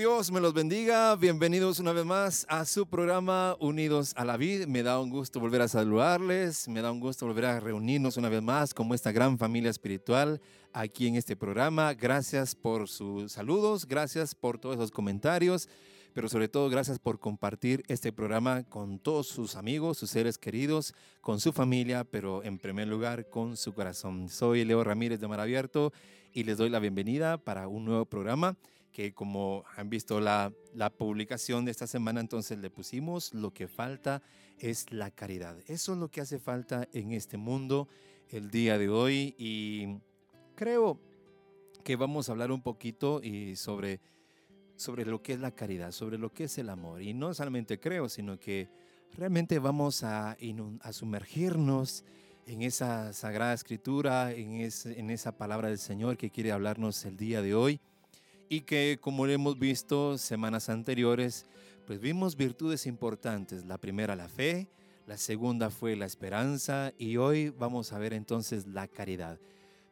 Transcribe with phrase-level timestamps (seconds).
[0.00, 1.14] Dios me los bendiga.
[1.14, 4.66] Bienvenidos una vez más a su programa Unidos a la Vida.
[4.66, 6.68] Me da un gusto volver a saludarles.
[6.68, 10.40] Me da un gusto volver a reunirnos una vez más como esta gran familia espiritual
[10.72, 11.92] aquí en este programa.
[11.92, 13.86] Gracias por sus saludos.
[13.86, 15.68] Gracias por todos esos comentarios.
[16.14, 20.94] Pero sobre todo, gracias por compartir este programa con todos sus amigos, sus seres queridos,
[21.20, 24.30] con su familia, pero en primer lugar con su corazón.
[24.30, 25.92] Soy Leo Ramírez de Mar Abierto
[26.32, 28.56] y les doy la bienvenida para un nuevo programa
[28.92, 33.68] que como han visto la, la, publicación de esta semana, entonces le pusimos lo que
[33.68, 34.22] falta
[34.58, 35.56] es la caridad.
[35.66, 37.88] Eso es lo que hace falta en este mundo
[38.28, 39.98] el día de hoy y
[40.54, 40.98] creo
[41.82, 44.00] que vamos a hablar un poquito y sobre,
[44.76, 47.02] sobre lo que es la caridad, sobre lo que es el amor.
[47.02, 48.68] Y no solamente creo, sino que
[49.16, 50.36] realmente vamos a,
[50.92, 52.04] sumergirnos
[52.46, 57.42] en esa sagrada escritura, en, en esa palabra del Señor que quiere hablarnos el día
[57.42, 57.80] de hoy
[58.50, 61.46] y que como lo hemos visto semanas anteriores,
[61.86, 63.64] pues vimos virtudes importantes.
[63.64, 64.68] La primera la fe,
[65.06, 69.38] la segunda fue la esperanza y hoy vamos a ver entonces la caridad.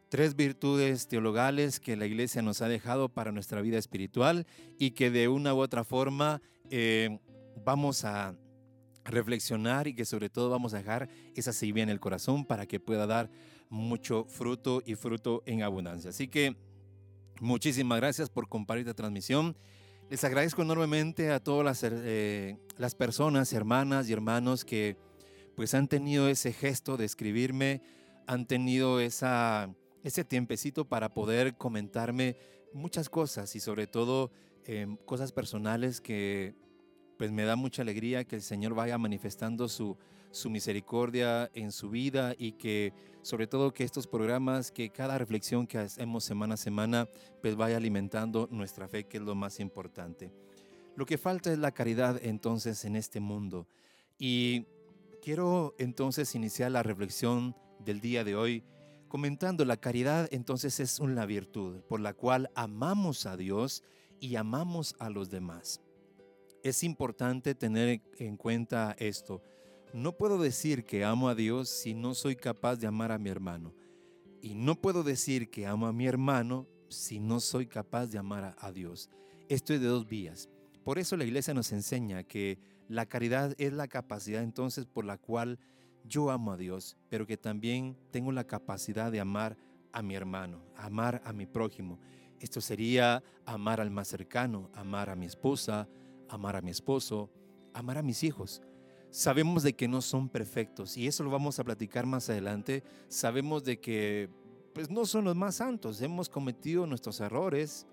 [0.09, 4.45] Tres virtudes teologales que la iglesia nos ha dejado para nuestra vida espiritual
[4.77, 7.17] y que de una u otra forma eh,
[7.63, 8.35] vamos a
[9.05, 12.81] reflexionar y que sobre todo vamos a dejar esa semilla en el corazón para que
[12.81, 13.29] pueda dar
[13.69, 16.09] mucho fruto y fruto en abundancia.
[16.09, 16.57] Así que
[17.41, 19.55] Muchísimas gracias por compartir esta transmisión.
[20.09, 24.97] Les agradezco enormemente a todas las, eh, las, personas, hermanas y hermanos que
[25.55, 27.81] pues han tenido ese gesto de escribirme,
[28.27, 29.73] han tenido esa,
[30.03, 32.35] ese tiempecito para poder comentarme
[32.73, 34.31] muchas cosas y sobre todo
[34.65, 36.55] em, cosas personales que
[37.17, 39.97] pues me da mucha alegría que el Señor vaya manifestando su,
[40.31, 45.67] su misericordia en su vida y que sobre todo que estos programas, que cada reflexión
[45.67, 47.07] que hacemos semana a semana,
[47.41, 50.31] pues vaya alimentando nuestra fe, que es lo más importante.
[50.95, 53.67] Lo que falta es la caridad entonces en este mundo.
[54.17, 54.65] Y
[55.21, 58.63] quiero entonces iniciar la reflexión del día de hoy
[59.09, 63.83] comentando la caridad entonces es una virtud por la cual amamos a Dios
[64.21, 65.81] y amamos a los demás.
[66.63, 69.41] Es importante tener en cuenta esto.
[69.93, 73.29] No puedo decir que amo a Dios si no soy capaz de amar a mi
[73.29, 73.73] hermano.
[74.39, 78.55] Y no puedo decir que amo a mi hermano si no soy capaz de amar
[78.59, 79.09] a, Dios.
[79.47, 80.47] Esto es de dos vías.
[80.83, 85.17] Por eso la iglesia nos enseña que la caridad es la capacidad entonces por la
[85.17, 85.59] cual
[86.05, 89.57] yo amo a Dios, pero que también tengo la capacidad de amar
[89.91, 91.99] a mi hermano, amar a mi prójimo.
[92.39, 95.89] Esto sería amar al más cercano, amar a mi esposa,
[96.29, 97.31] amar a mi esposo,
[97.73, 98.61] amar a mis hijos.
[99.11, 102.83] Sabemos de que no son perfectos y eso lo vamos a platicar más adelante.
[103.07, 104.29] Sabemos de que
[104.73, 107.87] pues no son los más santos, hemos cometido nuestros errores.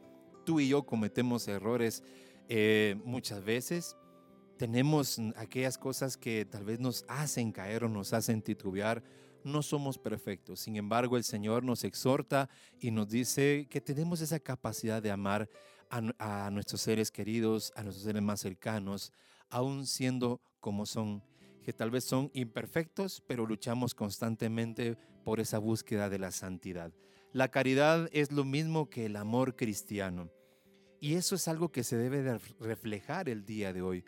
[0.45, 2.03] Tú y yo cometemos errores
[2.49, 3.97] eh, muchas veces.
[4.59, 9.03] Tenemos aquellas cosas que tal vez nos hacen caer o nos hacen titubear.
[9.43, 10.61] No somos perfectos.
[10.61, 12.49] Sin embargo, el Señor nos exhorta
[12.79, 15.49] y nos dice que tenemos esa capacidad de amar
[15.89, 19.13] a, a nuestros seres queridos, a nuestros seres más cercanos,
[19.49, 21.23] aún siendo como son,
[21.63, 26.93] que tal vez son imperfectos, pero luchamos constantemente por esa búsqueda de la santidad.
[27.33, 30.29] La caridad es lo mismo que el amor cristiano.
[30.99, 34.05] Y eso es algo que se debe de reflejar el día de hoy.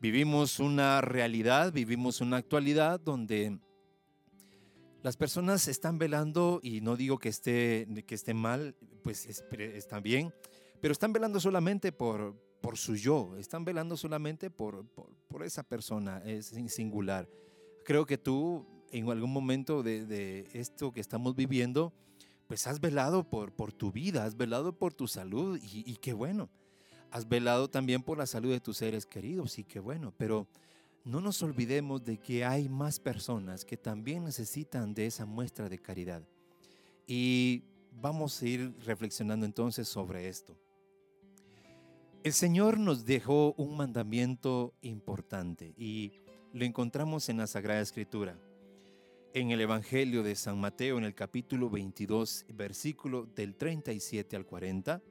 [0.00, 3.60] Vivimos una realidad, vivimos una actualidad donde
[5.04, 8.74] las personas están velando, y no digo que esté, que esté mal,
[9.04, 10.34] pues está bien,
[10.80, 16.22] pero están velando solamente por, por su yo, están velando solamente por, por, esa persona,
[16.24, 17.28] es singular.
[17.84, 21.92] Creo que tú en algún momento de, esto que estamos viviendo,
[22.46, 26.12] pues has velado por, por tu vida, has velado por tu salud y, y qué
[26.12, 26.48] bueno.
[27.10, 30.46] Has velado también por la salud de tus seres queridos y qué bueno, pero
[31.04, 35.78] no nos olvidemos de que hay más personas que también necesitan de esa muestra de
[35.78, 36.22] caridad.
[37.06, 37.64] Y
[38.00, 40.56] vamos a ir reflexionando entonces sobre esto.
[42.24, 46.12] El Señor nos dejó un mandamiento importante y
[46.52, 48.38] lo encontramos en la Sagrada Escritura.
[49.34, 55.02] En el Evangelio de San Mateo, en el capítulo 22, versículo del 37 al 40.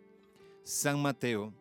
[0.63, 1.53] San Mateo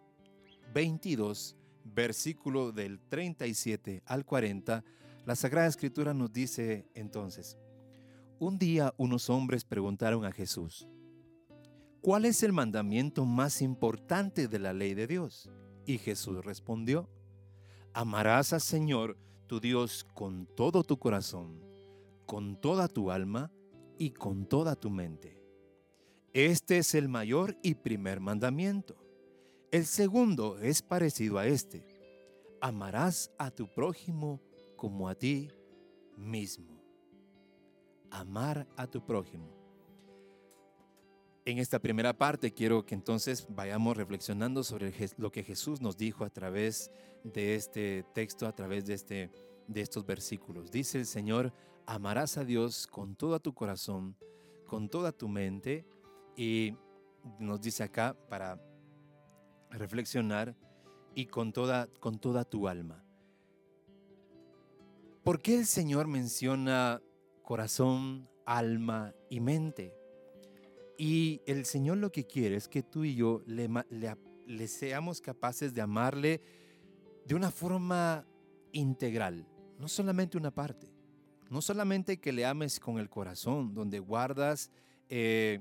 [0.73, 4.85] 22, versículo del 37 al 40.
[5.27, 7.59] La Sagrada Escritura nos dice entonces,
[8.39, 10.87] un día unos hombres preguntaron a Jesús,
[12.01, 15.51] ¿cuál es el mandamiento más importante de la ley de Dios?
[15.87, 17.09] Y Jesús respondió,
[17.93, 19.17] amarás al Señor
[19.47, 21.61] tu Dios con todo tu corazón,
[22.27, 23.53] con toda tu alma
[23.99, 25.43] y con toda tu mente.
[26.33, 28.97] Este es el mayor y primer mandamiento.
[29.73, 31.85] El segundo es parecido a este.
[32.61, 34.41] Amarás a tu prójimo
[34.77, 35.49] como a ti
[36.17, 36.81] mismo.
[38.11, 39.60] Amar a tu prójimo.
[41.51, 46.25] En esta primera parte quiero que entonces vayamos reflexionando sobre lo que Jesús nos dijo
[46.25, 46.93] a través
[47.25, 49.33] de este texto, a través de, este,
[49.67, 50.71] de estos versículos.
[50.71, 51.53] Dice el Señor,
[51.87, 54.17] amarás a Dios con todo tu corazón,
[54.65, 55.85] con toda tu mente
[56.37, 56.77] y
[57.41, 58.63] nos dice acá para
[59.71, 60.55] reflexionar
[61.17, 63.05] y con toda, con toda tu alma.
[65.25, 67.03] ¿Por qué el Señor menciona
[67.43, 70.00] corazón, alma y mente?
[71.03, 75.81] Y el Señor lo que quiere es que tú y yo le, seamos capaces de
[75.81, 76.43] amarle
[77.25, 78.27] de una forma
[78.73, 79.47] integral,
[79.79, 80.93] no solamente una parte.
[81.49, 84.71] No solamente que le ames con el corazón, donde guardas
[85.09, 85.61] eh,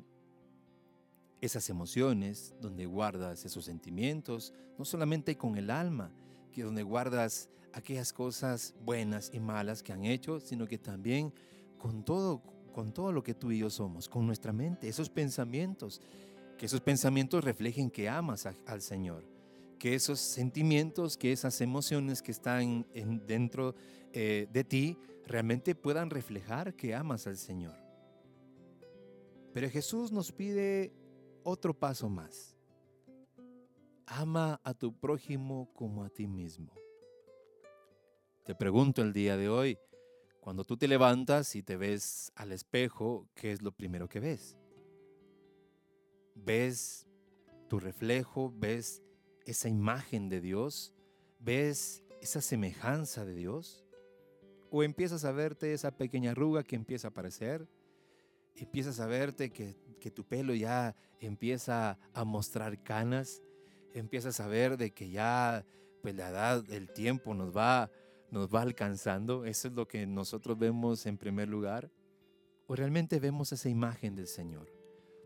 [1.39, 6.12] esas emociones, donde guardas esos sentimientos, no solamente con el alma,
[6.51, 11.33] que donde guardas aquellas cosas buenas y malas que han hecho, sino que también
[11.77, 16.01] con todo, con todo lo que tú y yo somos, con nuestra mente, esos pensamientos,
[16.57, 19.24] que esos pensamientos reflejen que amas al Señor,
[19.77, 23.75] que esos sentimientos, que esas emociones que están en, dentro
[24.13, 27.75] eh, de ti realmente puedan reflejar que amas al Señor.
[29.54, 30.94] Pero Jesús nos pide
[31.44, 32.56] otro paso más.
[34.06, 36.74] Ama a tu prójimo como a ti mismo.
[38.44, 39.77] Te pregunto el día de hoy,
[40.50, 44.57] cuando tú te levantas y te ves al espejo, ¿qué es lo primero que ves?
[46.34, 47.07] ¿Ves
[47.68, 48.51] tu reflejo?
[48.57, 49.04] ¿Ves
[49.46, 50.96] esa imagen de Dios?
[51.38, 53.86] ¿Ves esa semejanza de Dios?
[54.72, 57.68] O empiezas a verte esa pequeña arruga que empieza a aparecer.
[58.56, 59.75] Empiezas a verte que,
[60.10, 63.44] tu pelo ya empieza a mostrar canas.
[63.94, 65.63] Empiezas a ver de que ya
[66.01, 67.92] pues la edad, el tiempo nos va,
[68.31, 69.46] nos va alcanzando.
[69.46, 71.92] Eso es lo que nosotros vemos en primer lugar.
[72.68, 74.72] O realmente vemos esa imagen del Señor.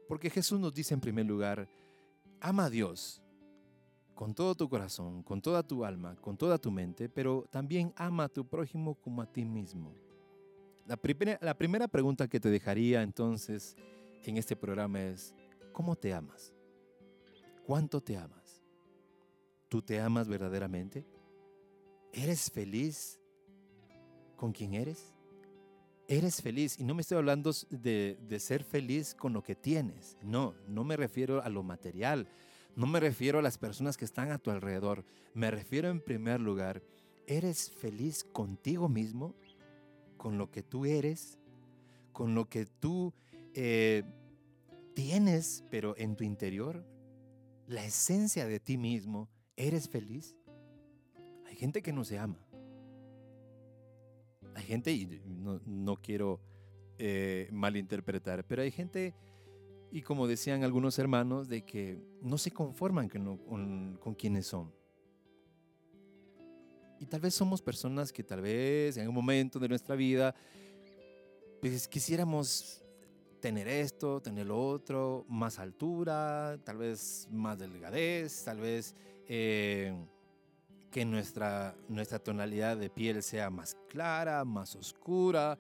[0.08, 1.68] Porque Jesús nos dice en primer lugar,
[2.40, 3.22] ama a Dios
[4.14, 8.26] con todo tu corazón, con toda tu alma, con toda tu mente, pero también ama
[8.26, 9.94] a tu prójimo como a ti mismo.
[10.86, 13.76] La primera, la primera pregunta que te dejaría entonces
[14.24, 15.34] en este programa es,
[15.72, 16.54] ¿cómo te amas?
[17.66, 18.62] ¿Cuánto te amas?
[19.70, 21.06] ¿Tú te amas verdaderamente?
[22.14, 23.20] ¿Eres feliz
[24.38, 25.14] con quien eres?
[26.08, 26.80] ¿Eres feliz?
[26.80, 30.18] Y no me estoy hablando de, de ser feliz con lo que tienes.
[30.22, 32.28] No, no me refiero a lo material
[32.76, 35.06] no me refiero a las personas que están a tu alrededor.
[35.34, 36.82] Me refiero en primer lugar,
[37.28, 39.36] ¿eres feliz contigo mismo?
[40.18, 41.38] ¿Con lo que tú eres?
[42.12, 43.14] ¿Con lo que tú
[43.54, 44.04] eh,
[44.96, 46.84] tienes, pero en tu interior?
[47.68, 50.36] La esencia de ti mismo, ¿eres feliz?
[51.64, 52.46] Gente que no se ama.
[54.54, 56.42] Hay gente, y no, quiero
[56.98, 59.16] eh, malinterpretar, pero hay gente
[59.90, 64.74] y como decían algunos hermanos, de que no se conforman con, con, quienes son.
[67.00, 70.36] Y tal vez somos personas que tal vez en un momento de nuestra vida
[71.62, 72.84] pues quisiéramos
[73.40, 78.94] tener esto, tener lo otro, más altura, tal vez más delgadez, tal vez
[79.30, 79.96] eh,
[80.94, 85.58] que nuestra, nuestra tonalidad de piel sea más clara, más oscura.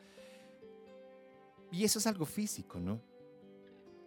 [1.72, 3.02] Y eso es algo físico, ¿no?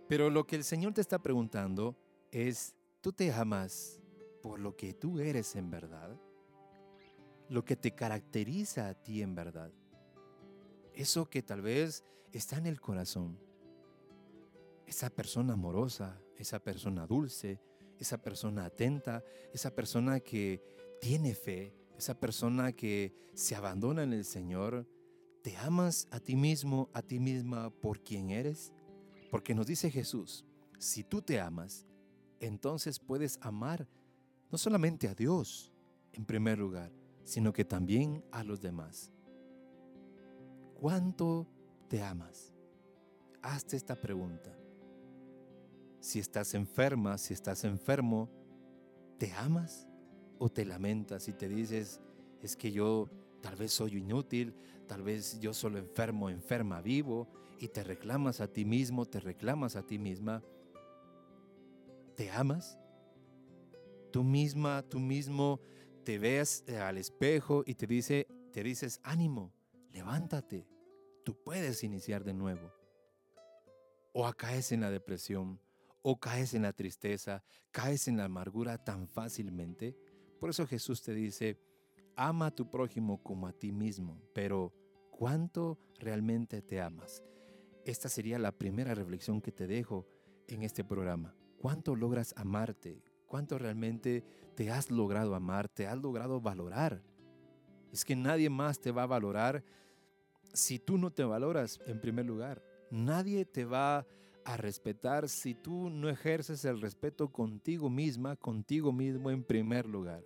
[0.08, 1.96] Pero lo que el Señor te está preguntando
[2.30, 4.00] es, ¿tú te amas
[4.40, 6.16] por lo que tú eres en verdad?
[7.48, 9.72] Lo que te caracteriza a ti en verdad.
[10.94, 13.36] Eso que tal vez está en el corazón.
[14.86, 17.58] Esa persona amorosa, esa persona dulce,
[17.98, 24.24] esa persona atenta, esa persona que tiene fe, esa persona que se abandona en el
[24.24, 24.86] Señor.
[25.42, 28.72] ¿Te amas a ti mismo, a ti misma por quien eres?
[29.30, 30.44] Porque nos dice Jesús,
[30.78, 31.86] si tú te amas,
[32.40, 33.88] entonces puedes amar
[34.50, 35.72] no solamente a Dios
[36.12, 36.92] en primer lugar,
[37.24, 39.12] sino que también a los demás.
[40.74, 41.46] ¿Cuánto
[41.88, 42.52] te amas?
[43.42, 44.56] Hazte esta pregunta.
[46.00, 48.30] Si estás enferma, si estás enfermo,
[49.18, 49.88] ¿te amas
[50.38, 52.00] o te lamentas y te dices,
[52.42, 53.08] es que yo
[53.40, 54.54] tal vez soy inútil,
[54.86, 57.28] tal vez yo solo enfermo, enferma vivo,
[57.58, 60.42] y te reclamas a ti mismo, te reclamas a ti misma,
[62.14, 62.78] ¿te amas?
[64.12, 65.60] Tú misma, tú mismo
[66.04, 69.52] te ves eh, al espejo y te dice, te dices, ánimo,
[69.92, 70.66] levántate,
[71.24, 72.72] tú puedes iniciar de nuevo.
[74.12, 75.60] O caes en la depresión,
[76.02, 79.96] o caes en la tristeza, caes en la amargura tan fácilmente.
[80.38, 81.58] Por eso Jesús te dice,
[82.14, 84.72] ama a tu prójimo como a ti mismo, pero
[85.10, 87.22] ¿cuánto realmente te amas?
[87.84, 90.06] Esta sería la primera reflexión que te dejo
[90.48, 91.34] en este programa.
[91.58, 93.02] ¿Cuánto logras amarte?
[93.26, 94.24] ¿Cuánto realmente
[94.54, 95.68] te has logrado amar?
[95.68, 97.02] ¿Te has logrado valorar?
[97.92, 99.64] Es que nadie más te va a valorar
[100.52, 102.62] si tú no te valoras en primer lugar.
[102.90, 104.06] Nadie te va a
[104.54, 110.22] respetar si tú no ejerces el respeto contigo misma, contigo mismo en primer lugar.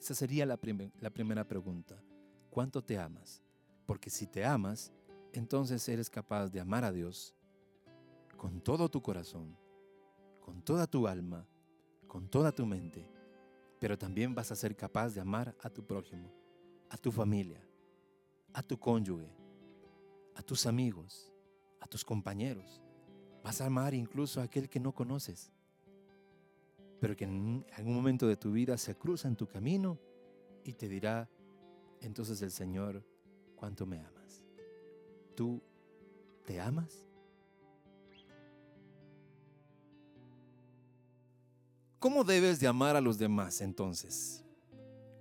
[0.00, 0.58] Esa sería la,
[1.00, 2.02] la primera pregunta.
[2.50, 3.42] ¿Cuánto te amas?
[3.86, 4.92] Porque si te amas,
[5.32, 7.34] entonces eres capaz de amar a Dios
[8.36, 9.56] con todo tu corazón,
[10.40, 11.46] con toda tu alma,
[12.08, 13.08] con toda tu mente,
[13.78, 16.32] pero también vas a ser capaz de amar a tu prójimo,
[16.90, 17.60] a tu familia,
[18.52, 19.30] a tu cónyuge,
[20.34, 21.32] a tus amigos,
[21.80, 22.82] a tus compañeros.
[23.48, 25.50] Vas a amar incluso a aquel que no conoces,
[27.00, 29.98] pero que en algún momento de tu vida se cruza en tu camino
[30.64, 31.30] y te dirá,
[32.02, 33.02] entonces el Señor,
[33.56, 34.44] ¿cuánto me amas?
[35.34, 35.62] ¿Tú
[36.44, 37.06] te amas?
[41.98, 44.44] ¿Cómo debes de amar a los demás entonces?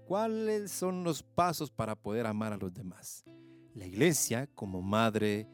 [0.06, 3.24] ¿Cuáles son los pasos para poder amar a los demás?
[3.74, 5.48] La iglesia, como madre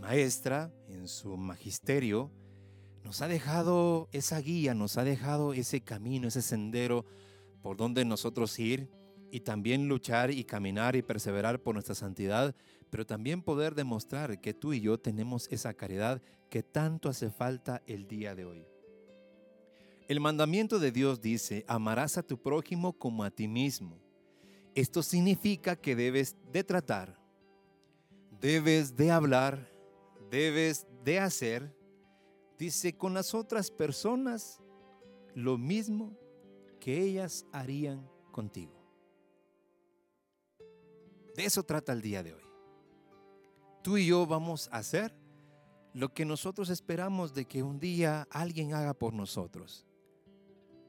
[0.00, 2.30] maestra en su magisterio,
[3.04, 7.04] nos ha dejado esa guía, nos ha dejado ese camino, ese sendero
[7.62, 8.90] por donde nosotros ir
[9.30, 12.54] y también luchar y caminar y perseverar por nuestra santidad,
[12.90, 17.82] pero también poder demostrar que tú y yo tenemos esa caridad que tanto hace falta
[17.86, 18.66] el día de hoy.
[20.08, 24.00] El mandamiento de Dios dice, amarás a tu prójimo como a ti mismo.
[24.74, 27.16] Esto significa que debes de tratar,
[28.40, 29.69] debes de hablar,
[30.30, 31.74] debes de hacer,
[32.58, 34.60] dice, con las otras personas
[35.34, 36.16] lo mismo
[36.78, 38.72] que ellas harían contigo.
[41.36, 42.42] De eso trata el día de hoy.
[43.82, 45.14] Tú y yo vamos a hacer
[45.92, 49.86] lo que nosotros esperamos de que un día alguien haga por nosotros.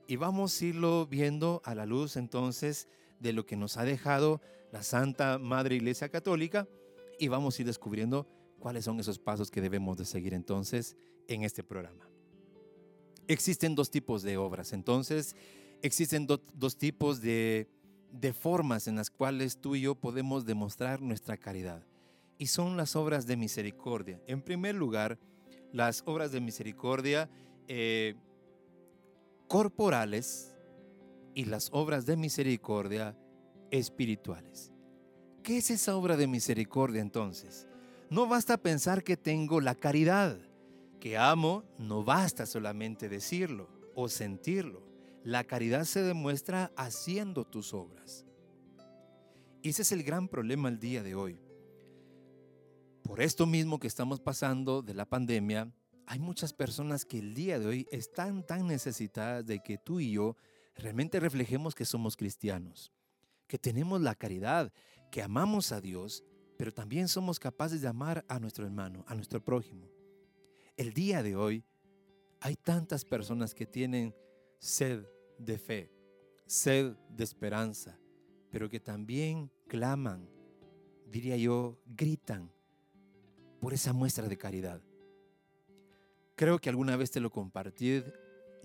[0.07, 2.87] Y vamos a irlo viendo a la luz entonces
[3.19, 6.67] de lo que nos ha dejado la Santa Madre Iglesia Católica
[7.17, 8.27] y vamos a ir descubriendo
[8.61, 10.95] cuáles son esos pasos que debemos de seguir entonces
[11.27, 12.07] en este programa.
[13.27, 15.35] Existen dos tipos de obras, entonces
[15.81, 17.67] existen dos tipos de,
[18.11, 21.83] de formas en las cuales tú y yo podemos demostrar nuestra caridad.
[22.37, 24.21] Y son las obras de misericordia.
[24.27, 25.19] En primer lugar,
[25.73, 27.29] las obras de misericordia
[27.67, 28.15] eh,
[29.47, 30.55] corporales
[31.33, 33.17] y las obras de misericordia
[33.69, 34.71] espirituales.
[35.43, 37.67] ¿Qué es esa obra de misericordia entonces?
[38.11, 40.37] No basta pensar que tengo la caridad,
[40.99, 44.83] que amo, no basta solamente decirlo o sentirlo.
[45.23, 48.25] La caridad se demuestra haciendo tus obras.
[49.61, 51.39] Y ese es el gran problema el día de hoy.
[53.01, 55.71] Por esto mismo que estamos pasando de la pandemia,
[56.05, 60.11] hay muchas personas que el día de hoy están tan necesitadas de que tú y
[60.11, 60.35] yo
[60.75, 62.91] realmente reflejemos que somos cristianos,
[63.47, 64.73] que tenemos la caridad,
[65.11, 66.25] que amamos a Dios,
[66.61, 69.89] pero también somos capaces de amar a nuestro hermano, a nuestro prójimo.
[70.77, 71.65] El día de hoy
[72.39, 74.13] hay tantas personas que tienen
[74.59, 75.03] sed
[75.39, 75.91] de fe,
[76.45, 77.97] sed de esperanza,
[78.51, 80.29] pero que también claman,
[81.07, 82.51] diría yo, gritan
[83.59, 84.83] por esa muestra de caridad.
[86.35, 88.03] Creo que alguna vez te lo compartí.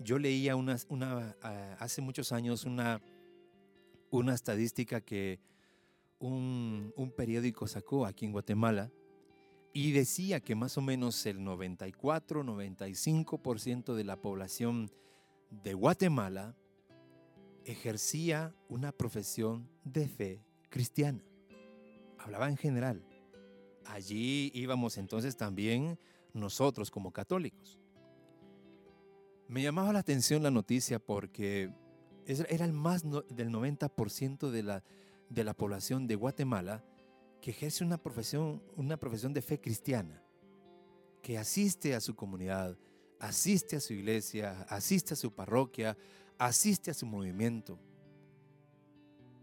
[0.01, 3.01] Yo leía ah, hace muchos años una,
[4.11, 5.39] una estadística que
[6.19, 8.91] un, un periódico sacó aquí en Guatemala
[9.73, 14.89] y decía que más o menos el 94-95% de la población
[15.51, 16.55] de Guatemala
[17.63, 21.23] ejercía una profesión de fe cristiana.
[22.17, 23.03] Hablaba en general.
[23.85, 25.99] Allí íbamos entonces también
[26.33, 27.79] nosotros como católicos.
[29.47, 31.71] Me llamaba la atención la noticia porque
[32.25, 34.83] era el más del 90% de la,
[35.29, 36.83] de la población de Guatemala
[37.41, 40.23] que ejerce una profesión, una profesión de fe cristiana,
[41.21, 42.77] que asiste a su comunidad,
[43.19, 45.97] asiste a su iglesia, asiste a su parroquia,
[46.37, 47.79] asiste a su movimiento.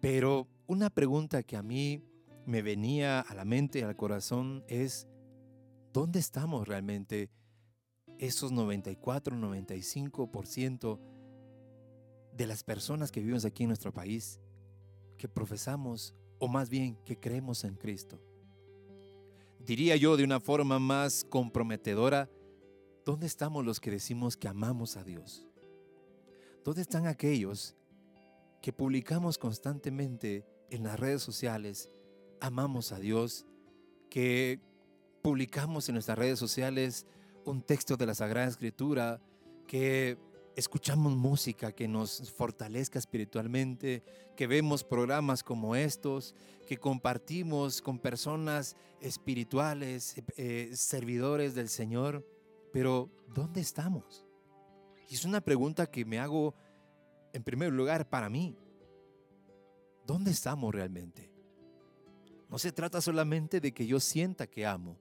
[0.00, 2.02] Pero una pregunta que a mí
[2.46, 5.06] me venía a la mente y al corazón es,
[5.94, 7.30] ¿Dónde estamos realmente
[8.18, 10.98] esos 94, 95%
[12.32, 14.40] de las personas que vivimos aquí en nuestro país,
[15.24, 18.20] que profesamos, o más bien que creemos en Cristo?
[19.58, 22.28] Diría yo de una forma más comprometedora,
[23.06, 25.46] ¿Dónde estamos los que decimos que amamos a Dios?
[26.62, 27.74] ¿Dónde están aquellos
[28.60, 31.90] que publicamos constantemente en las redes sociales,
[32.40, 33.46] amamos a Dios,
[34.10, 34.60] que
[35.22, 37.06] publicamos en nuestras redes sociales
[37.46, 39.22] un texto de la Sagrada Escritura,
[39.66, 40.18] que
[40.56, 44.02] escuchamos música que nos fortalezca espiritualmente,
[44.36, 46.34] que vemos programas como estos,
[46.66, 52.26] que compartimos con personas espirituales, eh, servidores del Señor,
[52.72, 54.24] pero ¿dónde estamos?
[55.08, 56.54] Y es una pregunta que me hago
[57.32, 58.56] en primer lugar para mí.
[60.06, 61.30] ¿Dónde estamos realmente?
[62.48, 64.98] No se trata solamente de que yo sienta que amo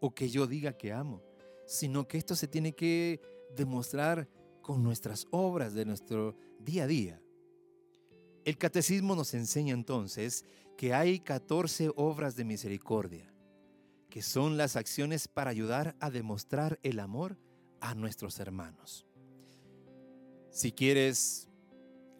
[0.00, 1.22] o que yo diga que amo,
[1.66, 3.20] sino que esto se tiene que
[3.56, 4.28] demostrar
[4.62, 7.20] con nuestras obras de nuestro día a día.
[8.44, 10.44] El catecismo nos enseña entonces
[10.76, 13.32] que hay 14 obras de misericordia,
[14.08, 17.38] que son las acciones para ayudar a demostrar el amor
[17.80, 19.06] a nuestros hermanos.
[20.50, 21.48] Si quieres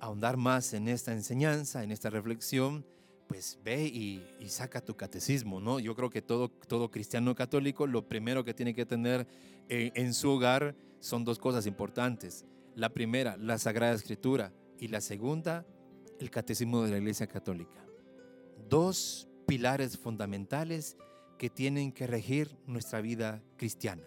[0.00, 2.86] ahondar más en esta enseñanza, en esta reflexión,
[3.28, 5.78] pues ve y, saca tu catecismo, ¿no?
[5.80, 9.26] Yo creo que todo, todo cristiano católico lo primero que tiene que tener
[9.68, 12.46] en su hogar son dos cosas importantes.
[12.76, 15.66] La primera, la Sagrada Escritura, y la segunda,
[16.18, 17.84] el Catecismo de la Iglesia Católica.
[18.68, 20.96] Dos pilares fundamentales
[21.38, 24.02] que tienen que regir nuestra vida cristiana.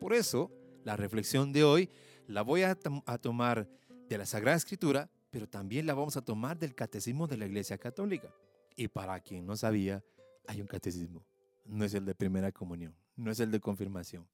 [0.00, 0.50] Por eso,
[0.84, 1.90] la reflexión de hoy
[2.26, 3.68] la voy a, tomar
[4.08, 7.78] de la Sagrada Escritura, pero también la vamos a tomar del Catecismo de la Iglesia
[7.78, 8.32] Católica.
[8.76, 10.04] Y para quien no sabía,
[10.46, 11.24] hay un catecismo.
[11.64, 14.26] No es el de primera comunión, no es el de confirmación.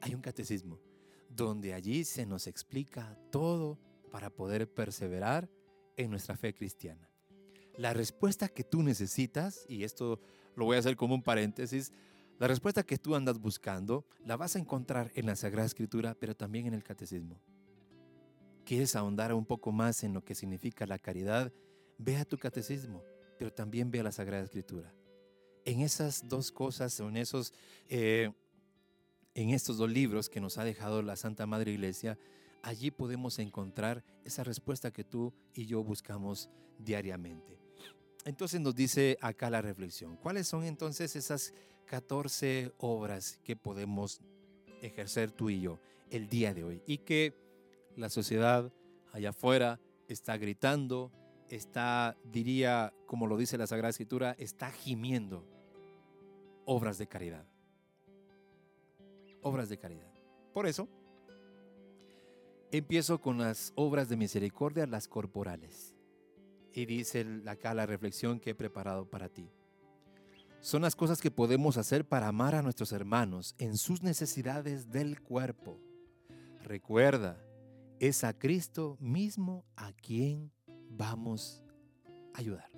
[0.00, 0.80] Hay un catecismo
[1.30, 3.78] donde allí se nos explica todo
[4.10, 5.48] para poder perseverar
[5.96, 7.08] en nuestra fe cristiana.
[7.76, 10.20] La respuesta que tú necesitas, y esto
[10.56, 11.92] lo voy a hacer como un paréntesis,
[12.38, 16.34] la respuesta que tú andas buscando la vas a encontrar en la Sagrada Escritura, pero
[16.34, 17.40] también en el Catecismo.
[18.64, 21.52] ¿Quieres ahondar un poco más en lo que significa la caridad?
[21.98, 23.02] Ve a tu Catecismo,
[23.38, 24.92] pero también ve a la Sagrada Escritura.
[25.64, 27.52] En esas dos cosas, en esos
[27.88, 28.32] eh,
[29.34, 32.18] en estos dos libros que nos ha dejado la Santa Madre Iglesia,
[32.62, 37.58] allí podemos encontrar esa respuesta que tú y yo buscamos diariamente.
[38.24, 41.54] Entonces nos dice acá la reflexión, ¿cuáles son entonces esas
[41.86, 44.20] 14 obras que podemos
[44.82, 45.78] ejercer tú y yo
[46.10, 46.82] el día de hoy?
[46.86, 47.34] Y que
[47.96, 48.70] la sociedad
[49.12, 51.10] allá afuera está gritando,
[51.48, 55.46] está, diría, como lo dice la Sagrada Escritura, está gimiendo
[56.66, 57.49] obras de caridad
[59.42, 60.12] obras de caridad.
[60.52, 60.88] Por eso,
[62.70, 65.94] empiezo con las obras de misericordia, las corporales.
[66.72, 69.50] Y dice acá la reflexión que he preparado para ti.
[70.60, 75.20] Son las cosas que podemos hacer para amar a nuestros hermanos en sus necesidades del
[75.22, 75.80] cuerpo.
[76.62, 77.42] Recuerda,
[77.98, 80.52] es a Cristo mismo a quien
[80.90, 81.62] vamos
[82.34, 82.70] a ayudar.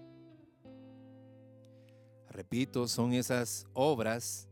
[2.29, 4.48] Repito, son esas obras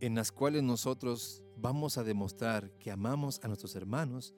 [0.00, 4.34] en las cuales nosotros vamos a demostrar que amamos a nuestros hermanos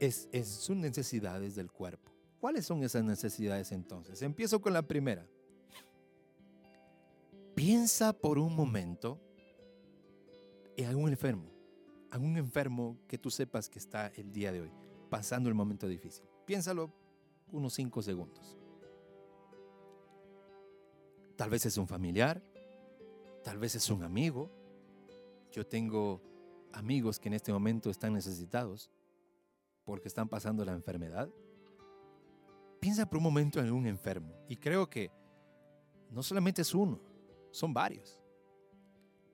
[0.00, 2.12] es en sus necesidades del cuerpo.
[2.40, 4.22] ¿Cuáles son esas necesidades entonces?
[4.22, 5.26] Empiezo con la primera.
[7.54, 9.20] Piensa por un momento
[10.76, 11.50] en algún enfermo,
[12.10, 14.72] algún enfermo que tú sepas que está el día de hoy,
[15.10, 16.24] pasando el momento difícil.
[16.46, 16.92] Piénsalo
[17.50, 18.56] unos cinco segundos.
[21.34, 22.40] Tal vez es un familiar,
[23.42, 24.50] tal vez es un amigo,
[25.58, 26.22] yo tengo
[26.72, 28.92] amigos que en este momento están necesitados
[29.84, 31.28] porque están pasando la enfermedad.
[32.78, 35.10] Piensa por un momento en un enfermo y creo que
[36.10, 37.00] no solamente es uno,
[37.50, 38.20] son varios.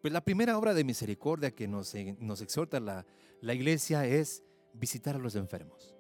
[0.01, 3.05] Pues la primera obra de misericordia que nos, exhorta la,
[3.43, 5.95] la iglesia es visitar a los enfermos.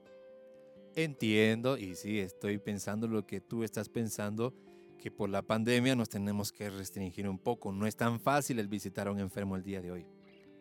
[0.95, 4.55] Entiendo, y sí, estoy pensando lo que tú estás pensando,
[4.99, 7.73] que por la pandemia nos tenemos que restringir un poco.
[7.73, 10.07] No es tan fácil el visitar a un enfermo el día de hoy.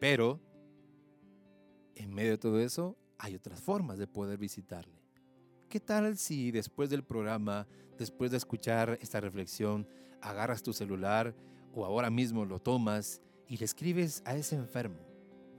[0.04, 0.38] Pero
[1.96, 5.02] en medio de todo eso hay otras formas de poder visitarle.
[5.70, 7.66] ¿Qué tal si después del programa,
[7.98, 9.88] después de escuchar esta reflexión,
[10.20, 11.34] agarras tu celular
[11.74, 15.00] o ahora mismo lo tomas y le escribes a ese enfermo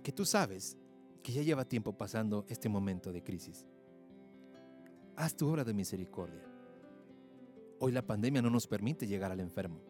[0.03, 0.77] que tú sabes
[1.23, 3.65] que ya lleva tiempo pasando este momento de crisis?
[5.17, 6.45] Haz tu obra de misericordia.
[7.81, 9.81] Hoy la pandemia no nos permite llegar al enfermo.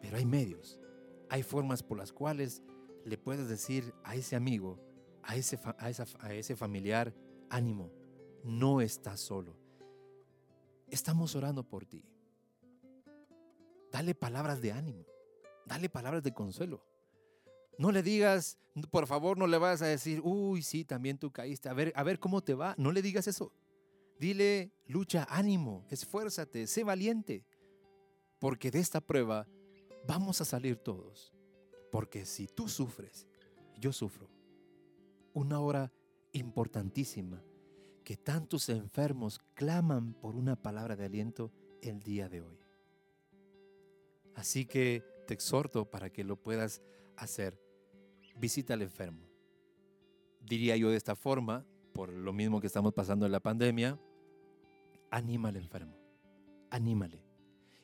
[0.00, 0.81] Pero hay medios,
[1.32, 2.62] hay formas por las cuales
[3.06, 4.78] le puedes decir a ese amigo,
[5.22, 7.14] a ese, a, ese familiar,
[7.48, 7.90] ánimo,
[8.44, 9.56] no estás solo.
[10.90, 12.04] Estamos orando por ti.
[13.90, 15.06] Dale palabras de ánimo,
[15.64, 16.84] dale palabras de consuelo.
[17.78, 18.58] No le digas,
[18.90, 22.02] por favor, no le vas a decir, uy, sí, también tú caíste, a ver, a
[22.02, 22.74] ver cómo te va.
[22.76, 23.54] No le digas eso.
[24.18, 27.46] Dile, lucha, ánimo, esfuérzate, sé valiente.
[28.38, 29.48] Porque de esta prueba
[30.06, 31.32] vamos a salir todos.
[31.90, 33.26] Porque si tú sufres,
[33.78, 34.28] yo sufro.
[35.34, 35.92] Una hora
[36.32, 37.42] importantísima
[38.04, 42.58] que tantos enfermos claman por una palabra de aliento el día de hoy.
[44.34, 46.82] Así que te exhorto para que lo puedas
[47.16, 47.60] hacer.
[48.36, 49.28] Visita al enfermo.
[50.40, 54.00] Diría yo de esta forma, por lo mismo que estamos pasando en la pandemia,
[55.10, 55.96] anima al enfermo.
[56.70, 57.31] Anímale.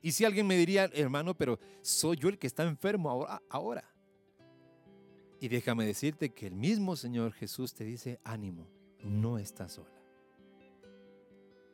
[0.02, 3.84] Y si alguien me diría, hermano, pero soy yo el que está enfermo ahora.
[5.40, 8.66] Y déjame decirte que el mismo Señor Jesús te dice, ánimo,
[9.02, 10.02] no estás sola.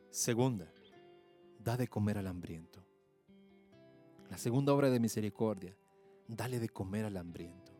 [0.09, 0.71] Segunda,
[1.59, 2.83] da de comer al hambriento.
[4.29, 5.75] La segunda obra de misericordia,
[6.27, 7.71] dale de comer al hambriento.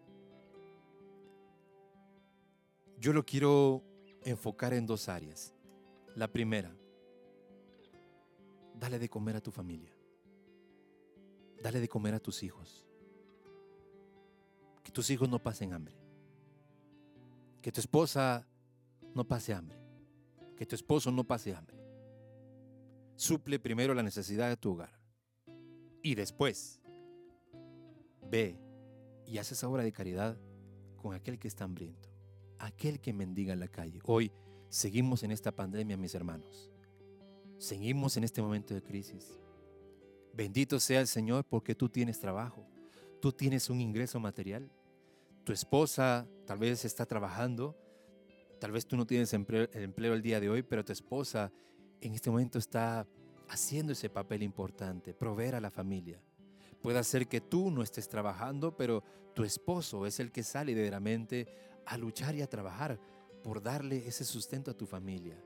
[3.00, 3.84] Yo lo quiero
[4.24, 5.54] enfocar en dos áreas.
[6.16, 6.76] La primera,
[8.74, 9.95] dale de comer a tu familia.
[11.62, 12.86] Dale de comer a tus hijos.
[14.84, 15.96] Que tus hijos no pasen hambre.
[17.62, 18.48] Que tu esposa
[19.14, 19.78] no pase hambre.
[20.56, 21.78] Que tu esposo no pase hambre.
[23.16, 25.00] Suple primero la necesidad de tu hogar.
[26.04, 26.82] Y después,
[28.30, 28.60] ve
[29.26, 30.38] y haz esa obra de caridad
[30.98, 32.10] con aquel que está hambriento,
[32.60, 34.00] aquel que mendiga en la calle.
[34.06, 34.32] Hoy
[34.70, 36.72] seguimos en esta pandemia, mis hermanos.
[37.58, 39.40] Seguimos en este momento de crisis.
[40.36, 42.68] Bendito sea el Señor porque tú tienes trabajo,
[43.22, 44.70] tú tienes un ingreso material.
[45.46, 47.78] Tu esposa tal vez está trabajando,
[48.60, 49.70] tal vez tú no tienes empleo,
[50.14, 51.54] el día de hoy, pero tu esposa
[52.02, 53.08] en este momento está
[53.48, 56.22] haciendo ese papel importante, proveer a la familia.
[56.82, 61.48] Puede ser que tú no estés trabajando, pero tu esposo es el que sale mente
[61.86, 63.00] a luchar y a trabajar
[63.42, 65.42] por darle ese sustento a tu familia.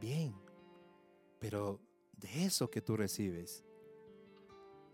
[0.00, 0.34] Bien,
[1.40, 1.80] pero
[2.16, 3.64] de eso que tú recibes,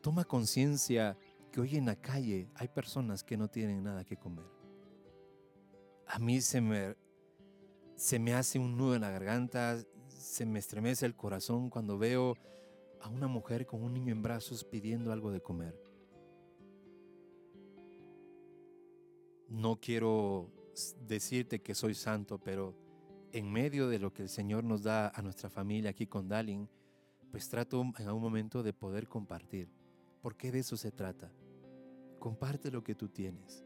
[0.00, 1.16] toma conciencia
[1.50, 4.46] que hoy en la calle hay personas que no tienen nada que comer.
[6.06, 6.96] A mí se me,
[7.96, 12.36] se me hace un nudo en la garganta, se me estremece el corazón cuando veo
[13.00, 15.80] a una mujer con un niño en brazos pidiendo algo de comer.
[19.48, 20.50] No quiero
[21.06, 22.76] decirte que soy santo, pero
[23.32, 26.68] en medio de lo que el Señor nos da a nuestra familia aquí con Dalin,
[27.30, 29.80] pues trato en algún momento de poder compartir.
[30.20, 31.30] Porque de eso se trata.
[32.18, 33.64] Comparte lo que tú tienes.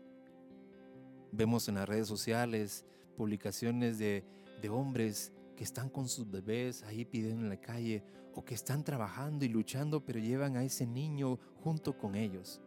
[1.32, 2.84] Vemos en las redes sociales
[3.16, 4.24] publicaciones de,
[4.60, 8.82] de hombres que están con sus bebés ahí pidiendo en la calle o que están
[8.82, 12.60] trabajando y luchando pero llevan a ese niño junto con ellos.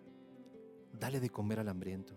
[0.99, 2.13] Dale de comer al hambriento.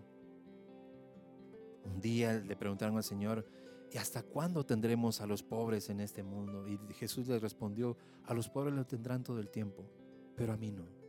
[1.83, 3.45] Un día le preguntaron al Señor,
[3.91, 6.67] ¿y hasta cuándo tendremos a los pobres en este mundo?
[6.67, 9.83] Y Jesús les respondió, a los pobres lo tendrán todo el tiempo,
[10.35, 11.00] pero a mí no.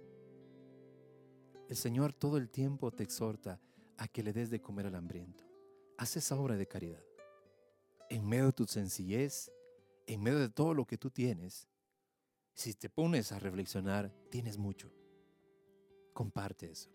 [1.72, 3.58] El Señor todo el tiempo te exhorta
[3.96, 5.42] a que le des de comer al hambriento.
[5.96, 7.02] Haz esa obra de caridad
[8.10, 9.50] en medio de tu sencillez,
[10.06, 11.66] en medio de todo lo que tú tienes,
[12.52, 14.92] si te pones a reflexionar, tienes mucho.
[16.12, 16.90] Comparte eso.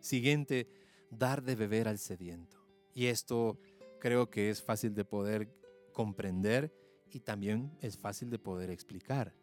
[0.00, 0.68] Siguiente,
[1.10, 2.58] dar de beber al sediento.
[2.92, 3.58] Y esto
[4.00, 5.48] creo que es fácil de poder
[5.94, 6.74] comprender
[7.10, 9.34] y también es fácil de poder explicar.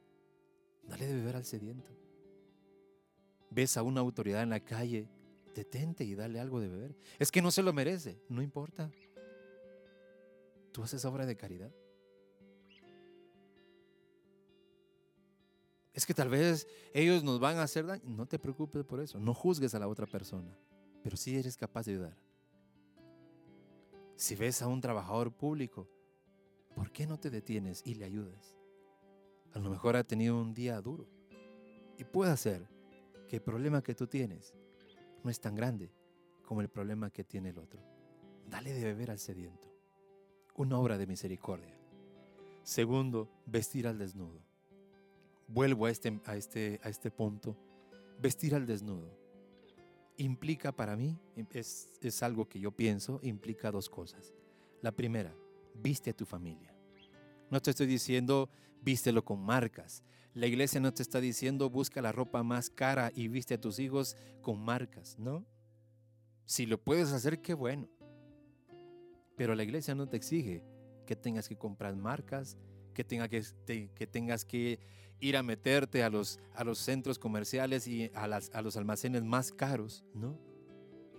[0.84, 2.05] Dale de beber al sediento.
[3.56, 5.08] Ves a una autoridad en la calle,
[5.56, 6.94] detente y dale algo de beber.
[7.18, 8.92] Es que no se lo merece, no importa.
[10.74, 11.72] ¿Tú haces obra de caridad?
[15.94, 18.04] Es que tal vez ellos nos van a hacer daño.
[18.06, 19.22] No te preocupes por eso.
[19.22, 20.54] No juzgues a la otra persona.
[21.02, 22.18] Pero sí eres capaz de ayudar.
[24.18, 25.88] Si ves a un trabajador público,
[26.76, 28.58] ¿por qué no te detienes y le ayudas?
[29.54, 31.08] A lo mejor ha tenido un día duro.
[31.98, 32.75] Y puede ser
[33.28, 34.54] que el problema que tú tienes
[35.24, 35.92] no es tan grande
[36.44, 37.82] como el problema que tiene el otro.
[38.48, 39.76] Dale de beber al sediento
[40.56, 41.74] una obra de misericordia.
[42.64, 44.42] Segundo, vestir al desnudo.
[45.48, 47.56] Vuelvo a este, a este, a este punto.
[48.20, 49.18] Vestir al desnudo.
[50.18, 51.20] Implica para mí,
[51.52, 54.34] es, es algo que yo pienso, implica dos cosas.
[54.82, 55.36] La primera,
[55.76, 56.74] viste a tu familia.
[57.50, 58.50] No te estoy diciendo
[58.82, 60.04] vístelo con marcas.
[60.34, 63.80] La iglesia no te está diciendo busca la ropa más cara y viste a tus
[63.80, 65.46] hijos con marcas, ¿no?
[66.46, 67.88] Si lo puedes hacer, qué bueno.
[69.36, 70.64] Pero la iglesia no te exige
[71.06, 72.58] que tengas que comprar marcas,
[72.94, 73.44] que, tenga que,
[73.96, 74.80] que tengas que
[75.20, 79.24] ir a meterte a los, a los centros comerciales y a, las, a los almacenes
[79.24, 80.38] más caros, ¿no?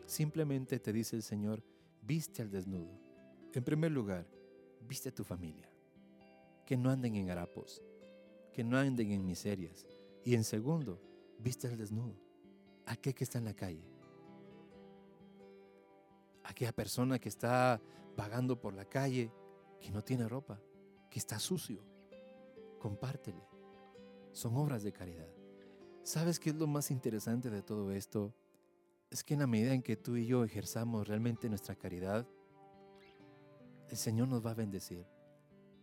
[0.07, 1.65] Simplemente te dice el Señor,
[2.03, 3.01] viste al desnudo.
[3.53, 4.27] En primer lugar,
[4.87, 5.69] viste a tu familia.
[6.67, 7.83] Que no anden en harapos,
[8.53, 9.87] que no anden en miserias.
[10.25, 11.01] Y en segundo,
[11.39, 12.17] viste al desnudo,
[12.85, 13.89] aquel que está en la calle.
[16.43, 17.81] Aquella persona que está
[18.17, 19.33] vagando por la calle,
[19.81, 20.61] que no tiene ropa,
[21.11, 21.83] que está sucio.
[22.79, 23.43] Compártele.
[24.33, 25.29] Son obras de caridad.
[26.03, 28.35] ¿Sabes qué es lo más interesante de todo esto?
[29.11, 32.27] Es que en la medida en que tú y yo ejerzamos realmente nuestra caridad,
[33.89, 35.07] el Señor nos va a bendecir.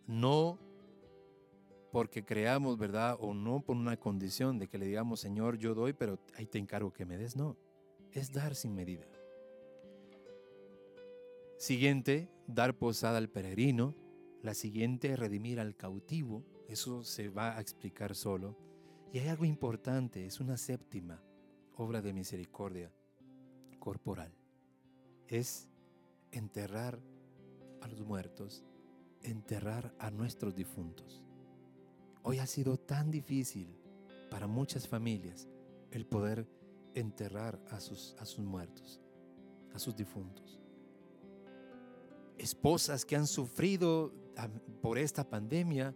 [0.08, 0.60] No
[1.94, 3.18] porque creamos, ¿verdad?
[3.20, 6.58] O no por una condición de que le digamos, Señor, yo doy, pero ahí te
[6.58, 7.36] encargo que me des.
[7.36, 7.56] No,
[8.12, 9.06] es dar sin medida.
[11.56, 13.94] Siguiente, dar posada al peregrino.
[14.42, 16.44] La siguiente, redimir al cautivo.
[16.68, 18.58] Eso se va a explicar solo.
[19.14, 21.22] Y hay algo importante, es una séptima
[21.76, 22.92] obra de misericordia
[23.78, 24.34] corporal.
[25.28, 25.70] Es
[26.32, 27.00] enterrar
[27.82, 28.66] a los muertos,
[29.22, 31.24] enterrar a nuestros difuntos.
[32.24, 33.78] Hoy ha sido tan difícil
[34.32, 35.48] para muchas familias
[35.92, 36.48] el poder
[36.96, 39.02] enterrar a sus, a sus muertos,
[39.74, 40.62] a sus difuntos.
[42.38, 44.14] Esposas que han sufrido
[44.82, 45.94] por esta pandemia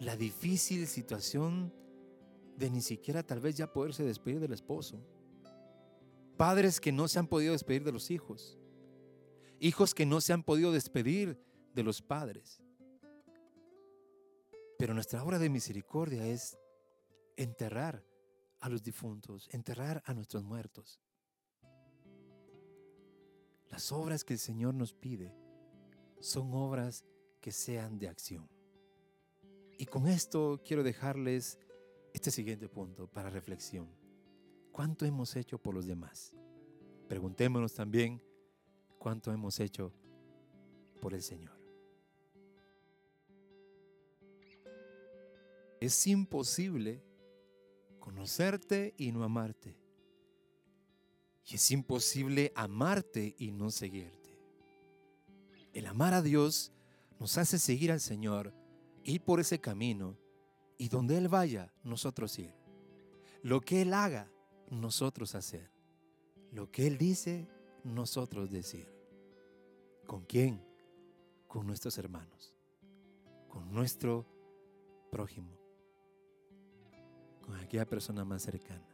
[0.00, 1.72] la difícil situación
[2.56, 5.00] de ni siquiera tal vez ya poderse despedir del esposo.
[6.36, 8.58] Padres que no se han podido despedir de los hijos.
[9.60, 11.38] Hijos que no se han podido despedir
[11.74, 12.60] de los padres.
[14.80, 16.56] Pero nuestra obra de misericordia es
[17.36, 18.02] enterrar
[18.60, 21.02] a los difuntos, enterrar a nuestros muertos.
[23.68, 25.36] Las obras que el Señor nos pide
[26.18, 27.04] son obras
[27.42, 28.48] que sean de acción.
[29.76, 31.58] Y con esto quiero dejarles
[32.14, 33.86] este siguiente punto para reflexión.
[34.72, 36.34] ¿Cuánto hemos hecho por los demás?
[37.06, 38.22] Preguntémonos también
[38.98, 39.92] cuánto hemos hecho
[41.02, 41.59] por el Señor.
[45.80, 47.02] Es imposible
[47.98, 49.78] conocerte y no amarte.
[51.46, 54.38] Y es imposible amarte y no seguirte.
[55.72, 56.70] El amar a Dios
[57.18, 58.52] nos hace seguir al Señor,
[59.04, 60.18] ir por ese camino
[60.76, 62.54] y donde Él vaya, nosotros ir.
[63.42, 64.30] Lo que Él haga,
[64.68, 65.70] nosotros hacer.
[66.52, 67.48] Lo que Él dice,
[67.84, 68.92] nosotros decir.
[70.06, 70.62] ¿Con quién?
[71.48, 72.54] Con nuestros hermanos,
[73.48, 74.26] con nuestro
[75.10, 75.59] prójimo
[77.54, 78.86] aquella persona más cercana.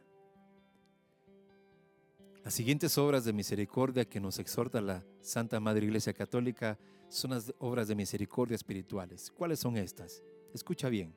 [2.43, 7.53] Las siguientes obras de misericordia que nos exhorta la Santa Madre Iglesia Católica son las
[7.59, 9.31] obras de misericordia espirituales.
[9.31, 10.23] ¿Cuáles son estas?
[10.53, 11.13] Escucha bien.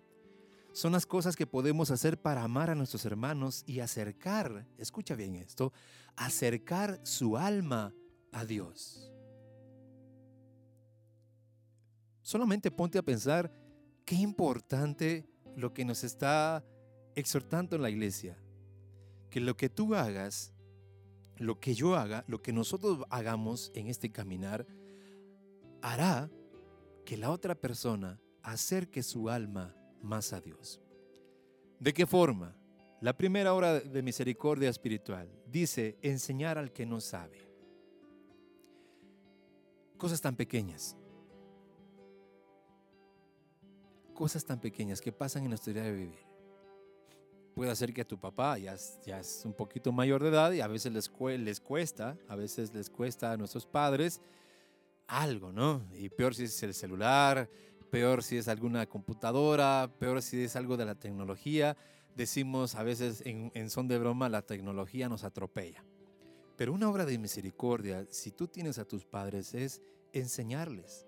[0.73, 5.37] Son las cosas que podemos hacer para amar a nuestros hermanos y acercar, escucha bien
[5.37, 5.73] esto,
[6.17, 7.93] acercar su alma
[8.33, 9.13] a Dios.
[12.23, 13.53] Solamente ponte a pensar
[14.05, 16.65] qué importante lo que nos está
[17.21, 18.37] exhortando en la iglesia
[19.31, 20.53] que lo que tú hagas,
[21.37, 24.67] lo que yo haga, lo que nosotros hagamos en este caminar,
[25.81, 26.31] hará
[27.05, 30.81] que la otra persona acerque su alma más a Dios.
[31.79, 32.57] ¿De qué forma?
[33.01, 37.49] La primera hora de misericordia espiritual dice enseñar al que no sabe.
[39.97, 40.97] Cosas tan pequeñas.
[44.13, 46.30] Cosas tan pequeñas que pasan en nuestra vida de vivir
[47.61, 50.63] puede ser que a tu papá ya, ya es un poquito mayor de edad y
[50.63, 54.23] a veces les, les cuesta, a veces les cuesta a nuestros padres
[55.07, 55.87] algo, ¿no?
[55.93, 57.51] Y peor si es el celular,
[57.91, 61.77] peor si es alguna computadora, peor si es algo de la tecnología.
[62.17, 65.85] Decimos a veces en, en son de broma, la tecnología nos atropella.
[66.57, 69.83] Pero una obra de misericordia, si tú tienes a tus padres, es
[70.15, 71.07] enseñarles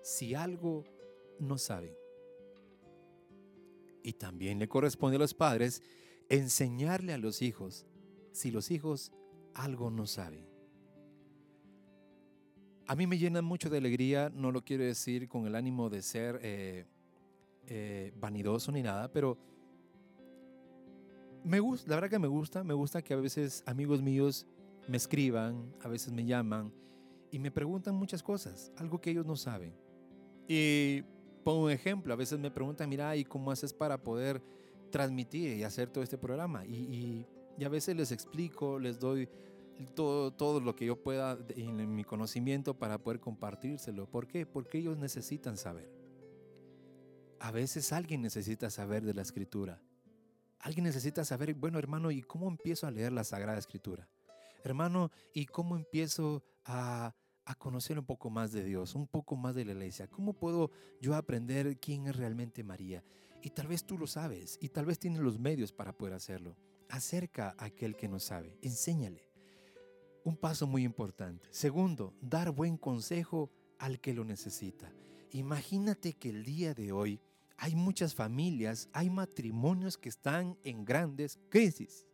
[0.00, 0.84] si algo
[1.38, 2.01] no saben
[4.02, 5.82] y también le corresponde a los padres
[6.28, 7.86] enseñarle a los hijos
[8.32, 9.12] si los hijos
[9.54, 10.46] algo no saben.
[12.86, 16.02] A mí me llena mucho de alegría, no lo quiero decir con el ánimo de
[16.02, 16.84] ser eh,
[17.66, 19.38] eh, vanidoso ni nada, pero
[21.44, 24.46] me gusta, la verdad que me gusta, me gusta que a veces amigos míos
[24.88, 26.72] me escriban, a veces me llaman
[27.30, 29.74] y me preguntan muchas cosas, algo que ellos no saben.
[30.48, 31.02] Y
[31.44, 34.42] Pongo un ejemplo, a veces me preguntan, mira, ¿y cómo haces para poder
[34.90, 36.64] transmitir y hacer todo este programa?
[36.64, 37.26] Y,
[37.64, 39.28] a veces les explico, les doy
[39.94, 44.10] todo, todo lo que yo pueda en mi conocimiento para poder compartírselo.
[44.10, 44.46] ¿Por qué?
[44.46, 45.88] Porque ellos necesitan saber.
[47.38, 49.80] A veces alguien necesita saber de la escritura.
[50.58, 54.08] Alguien necesita saber, bueno hermano, ¿y cómo empiezo a leer la Sagrada Escritura?
[54.64, 59.54] hermano, ¿y cómo empiezo a, a conocer un poco más de Dios, un poco más
[59.54, 60.08] de la iglesia?
[60.08, 63.04] ¿Cómo puedo yo aprender quién es realmente María?
[63.42, 66.56] Y tal vez tú lo sabes y tal vez tienes los medios para poder hacerlo.
[66.88, 69.28] Acerca a aquel que no sabe, enséñale.
[70.24, 71.48] Un paso muy importante.
[71.50, 74.92] Segundo, dar buen consejo al que lo necesita.
[75.32, 77.20] Imagínate que el día de hoy
[77.56, 82.06] hay muchas familias, hay matrimonios que están en grandes crisis.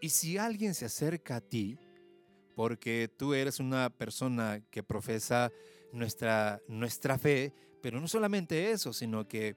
[0.00, 1.78] Y si alguien se acerca a ti,
[2.54, 5.50] porque tú eres una persona que profesa
[5.92, 9.56] nuestra, nuestra fe, pero no solamente eso, sino que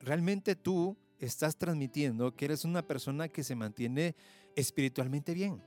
[0.00, 4.14] realmente tú estás transmitiendo que eres una persona que se mantiene
[4.56, 5.62] espiritualmente bien.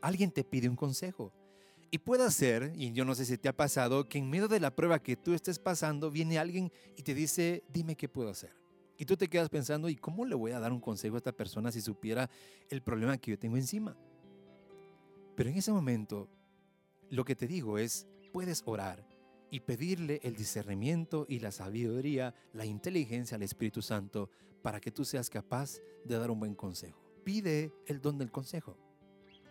[0.00, 1.32] Alguien te pide un consejo.
[1.90, 4.60] Y puede ser, y yo no sé si te ha pasado, que en medio de
[4.60, 8.54] la prueba que tú estés pasando, viene alguien y te dice, dime qué puedo hacer.
[8.98, 11.32] Y tú te quedas pensando, ¿y cómo le voy a dar un consejo a esta
[11.32, 12.28] persona si supiera
[12.68, 13.96] el problema que yo tengo encima?
[15.38, 16.28] Pero en ese momento,
[17.10, 19.06] lo que te digo es, puedes orar
[19.52, 25.04] y pedirle el discernimiento y la sabiduría, la inteligencia al Espíritu Santo para que tú
[25.04, 27.00] seas capaz de dar un buen consejo.
[27.22, 28.76] Pide el don del consejo,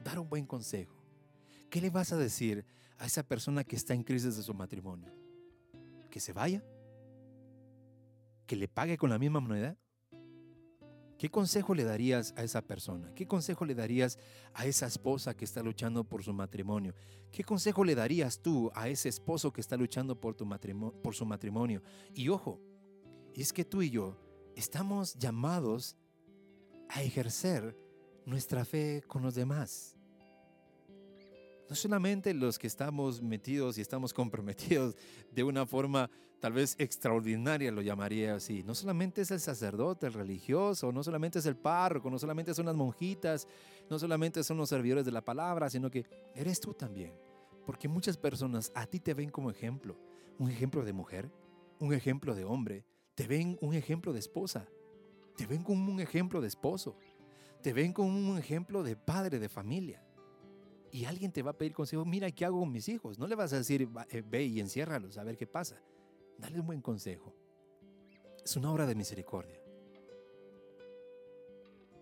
[0.03, 1.01] dar un buen consejo.
[1.69, 2.65] ¿Qué le vas a decir
[2.97, 5.13] a esa persona que está en crisis de su matrimonio?
[6.11, 6.65] ¿Que se vaya?
[8.45, 9.77] ¿Que le pague con la misma moneda?
[11.17, 13.11] ¿Qué consejo le darías a esa persona?
[13.15, 14.19] ¿Qué consejo le darías
[14.53, 16.93] a esa esposa que está luchando por su matrimonio?
[17.31, 21.81] ¿Qué consejo le darías tú a ese esposo que está luchando por, su matrimonio?
[22.13, 22.61] Y ojo,
[23.33, 24.15] es que tú y yo
[24.55, 25.95] estamos llamados
[26.89, 27.75] a ejercer
[28.25, 29.97] nuestra fe con los demás
[31.69, 34.95] no solamente los que estamos metidos y estamos comprometidos
[35.31, 40.13] de una forma tal vez extraordinaria, lo llamaría así, no solamente es el sacerdote, el
[40.13, 43.47] religioso, no solamente es el párroco, no solamente son las monjitas,
[43.89, 47.13] no solamente son los servidores de la palabra, sino que eres tú también.
[47.65, 49.97] Porque muchas personas a ti te ven como ejemplo,
[50.37, 51.31] un ejemplo de mujer,
[51.79, 54.67] un ejemplo de hombre, te ven un ejemplo de esposa,
[55.35, 56.97] te ven como un ejemplo de esposo,
[57.61, 60.03] te ven como un ejemplo de padre de familia
[60.91, 63.19] y alguien te va a pedir consejo, mira, ¿qué hago con mis hijos?
[63.19, 65.81] No le vas a decir, eh, ve y enciérralos a ver qué pasa.
[66.37, 67.33] Dale un buen consejo.
[68.43, 69.59] Es una obra de misericordia.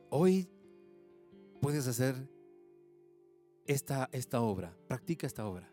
[0.10, 0.50] Hoy
[1.62, 2.16] puedes hacer
[3.66, 5.72] esta, esta obra, practica esta obra.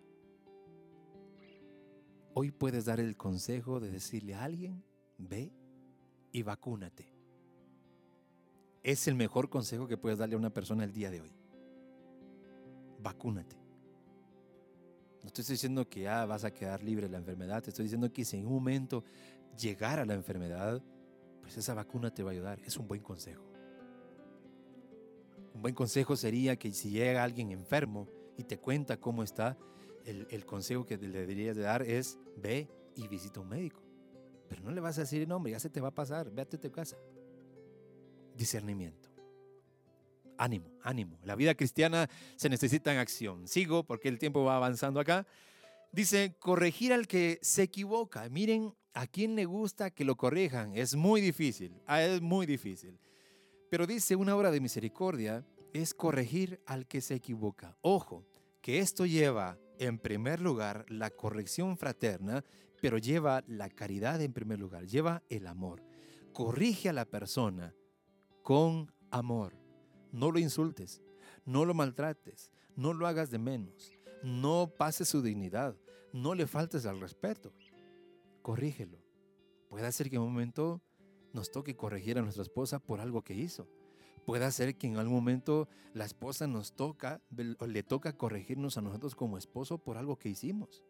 [2.35, 4.83] Hoy puedes dar el consejo de decirle a alguien,
[5.18, 5.53] ve
[6.33, 7.12] y vacúnate.
[8.83, 11.42] Es el mejor consejo que puedes darle a una persona el día de hoy
[13.03, 13.62] vacúnate.
[15.22, 18.12] No estoy diciendo que ya vas a quedar libre de la enfermedad, te estoy diciendo
[18.12, 19.04] que si en un momento
[19.56, 20.82] llegara la enfermedad,
[21.40, 22.61] pues esa vacuna te va a ayudar.
[22.64, 23.44] Es un buen consejo.
[25.54, 29.56] Un buen consejo sería que si llega alguien enfermo y te cuenta cómo está,
[30.04, 33.80] el, consejo que le deberías de dar es ve y visita a un médico.
[34.48, 36.56] Pero no le vas a decir, no, hombre, ya se te va a pasar, véate
[36.56, 36.96] a tu casa.
[38.37, 39.12] Discernimiento
[40.38, 41.18] ánimo, ánimo.
[41.25, 43.49] La vida cristiana se necesita en acción.
[43.49, 45.27] Sigo porque el tiempo va avanzando acá.
[45.92, 48.29] Dice, corregir al que se equivoca.
[48.29, 50.77] Miren, a quién le gusta que lo corrijan.
[50.77, 52.99] Es muy difícil, ah, es muy difícil.
[53.71, 57.77] Pero dice, una obra de misericordia es corregir al que se equivoca.
[57.81, 58.27] Ojo,
[58.61, 62.45] que esto lleva en primer lugar la corrección fraterna,
[62.81, 65.83] pero lleva la caridad en primer lugar, lleva el amor.
[66.33, 67.75] Corrige a la persona
[68.42, 69.62] con amor.
[70.12, 71.03] No lo insultes,
[71.44, 75.75] no lo maltrates, no lo hagas de menos, no pases su dignidad,
[76.12, 77.53] no le faltes al respeto.
[78.43, 78.99] Corrígelo.
[79.68, 80.82] Puede ser que en un momento
[81.32, 83.66] nos toque corregir a nuestra esposa por algo que hizo.
[84.26, 89.14] Puede ser que en algún momento la esposa nos toca, le toca corregirnos a nosotros
[89.14, 90.84] como esposo por algo que hicimos.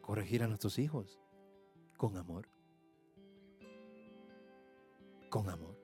[0.00, 1.20] Corregir a nuestros hijos
[1.96, 2.48] con amor.
[5.30, 5.81] Con amor.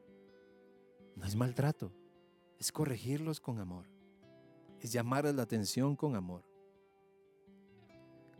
[1.18, 1.90] No es maltrato,
[2.58, 3.86] es corregirlos con amor,
[4.80, 6.44] es llamarles la atención con amor.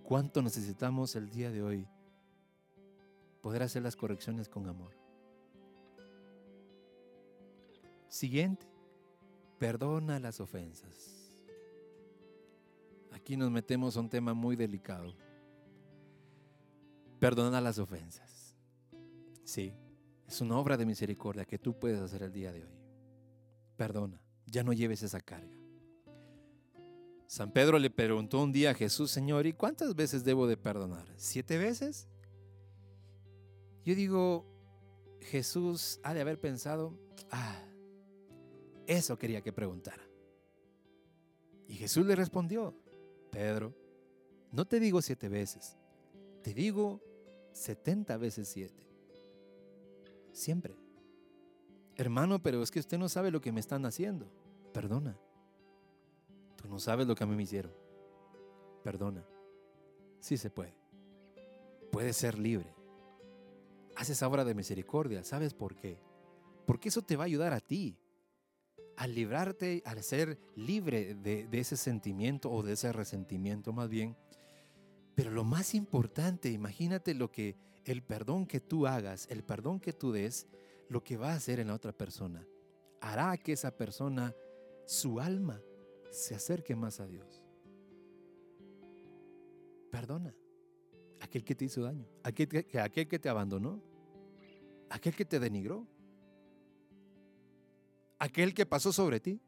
[0.05, 1.89] ¿Cuánto necesitamos el día de hoy
[3.43, 4.97] poder hacer las correcciones con amor?
[8.07, 8.67] Siguiente,
[9.59, 11.35] perdona las ofensas.
[13.11, 15.17] Aquí nos metemos a un tema muy delicado.
[17.19, 18.57] Perdona las ofensas.
[19.43, 19.75] Sí,
[20.29, 22.79] es una obra de misericordia que tú puedes hacer el día de hoy.
[23.77, 25.57] Perdona, ya no lleves esa carga.
[27.27, 31.07] San Pedro le preguntó un día a Jesús, Señor, ¿y cuántas veces debo de perdonar?
[31.17, 32.09] ¿Siete veces?
[33.85, 34.47] Yo digo,
[35.21, 36.99] Jesús ha de haber pensado,
[37.31, 37.65] ah,
[38.87, 40.03] Eso quería que preguntara.
[41.69, 42.75] Y Jesús le respondió,
[43.31, 43.75] Pedro,
[44.51, 45.77] no te digo siete veces,
[46.43, 47.03] te digo
[47.53, 48.88] setenta veces siete.
[50.39, 50.77] Siempre.
[51.97, 54.31] Hermano, pero es que usted no sabe lo que me están haciendo.
[54.73, 55.19] Perdona.
[56.55, 57.73] Tú no sabes lo que a mí me hicieron.
[58.85, 59.27] Perdona.
[60.21, 60.77] Sí se puede.
[61.91, 62.73] Puedes ser libre.
[63.97, 65.25] Haces esa obra de misericordia.
[65.25, 66.01] ¿Sabes por qué?
[66.67, 67.99] Porque eso te va a ayudar a ti.
[68.97, 74.17] Al librarte, al ser libre de, de ese sentimiento o de ese resentimiento más bien.
[75.17, 77.57] Pero lo más importante, imagínate lo que
[77.89, 80.47] el perdón que tú hagas, el perdón que tú des,
[80.91, 82.47] lo que va a hacer en la otra persona.
[83.01, 84.35] Hará que esa persona,
[84.85, 85.63] su alma,
[86.11, 87.43] se acerque más a Dios.
[89.91, 90.35] Perdona.
[91.21, 93.83] Aquel que te hizo daño, aquel que, aquel que te abandonó,
[94.91, 95.87] aquel que te denigró,
[98.19, 99.41] aquel que pasó sobre ti,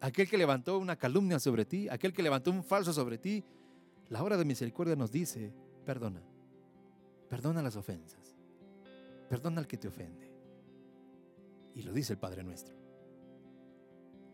[0.00, 3.42] aquel que levantó una calumnia sobre ti, aquel que levantó un falso sobre ti.
[4.10, 5.52] La hora de misericordia nos dice,
[5.84, 6.22] perdona,
[7.28, 8.36] perdona las ofensas,
[9.28, 10.30] perdona al que te ofende.
[11.74, 12.74] Y lo dice el Padre nuestro.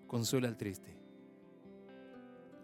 [0.07, 0.97] Consuela al triste.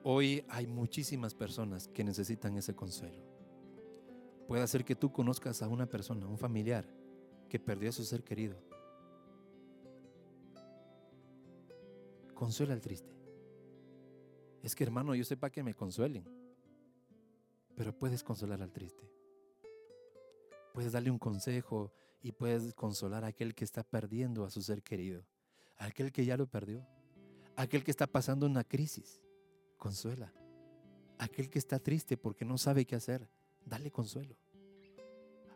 [0.04, 3.22] Hoy hay muchísimas personas que necesitan ese consuelo.
[4.46, 6.86] Puede ser que tú conozcas a una persona, un familiar,
[7.48, 8.56] que perdió a su ser querido.
[12.34, 13.12] Consuela al triste.
[14.62, 16.24] Es que hermano, yo sepa que me consuelen,
[17.74, 19.17] pero puedes consolar al triste.
[20.78, 24.84] Puedes darle un consejo y puedes consolar a aquel que está perdiendo a su ser
[24.84, 25.26] querido,
[25.76, 26.86] a aquel que ya lo perdió,
[27.56, 29.20] a aquel que está pasando una crisis.
[29.76, 30.32] Consuela.
[31.18, 33.28] Aquel que está triste porque no sabe qué hacer,
[33.66, 34.36] dale consuelo.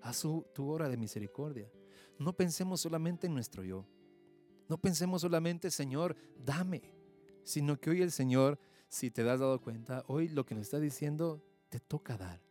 [0.01, 1.71] Haz tu hora de misericordia.
[2.19, 3.87] No pensemos solamente en nuestro yo.
[4.69, 6.83] No pensemos solamente, Señor, dame.
[7.45, 8.59] Sino que hoy el Señor,
[8.89, 12.43] si te has dado cuenta, hoy lo que nos está diciendo, te toca dar.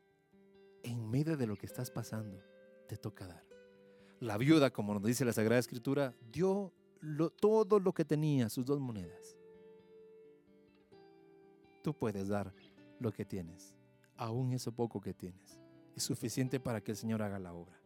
[0.84, 2.41] En medio de lo que estás pasando,
[2.91, 3.45] te toca dar.
[4.19, 6.73] La viuda, como nos dice la Sagrada Escritura, dio
[7.39, 9.37] todo lo que tenía, sus dos monedas.
[11.81, 12.53] Tú puedes dar
[12.99, 13.73] lo que tienes,
[14.17, 15.57] aún eso poco que tienes.
[15.95, 17.81] Es suficiente para que el Señor haga la obra.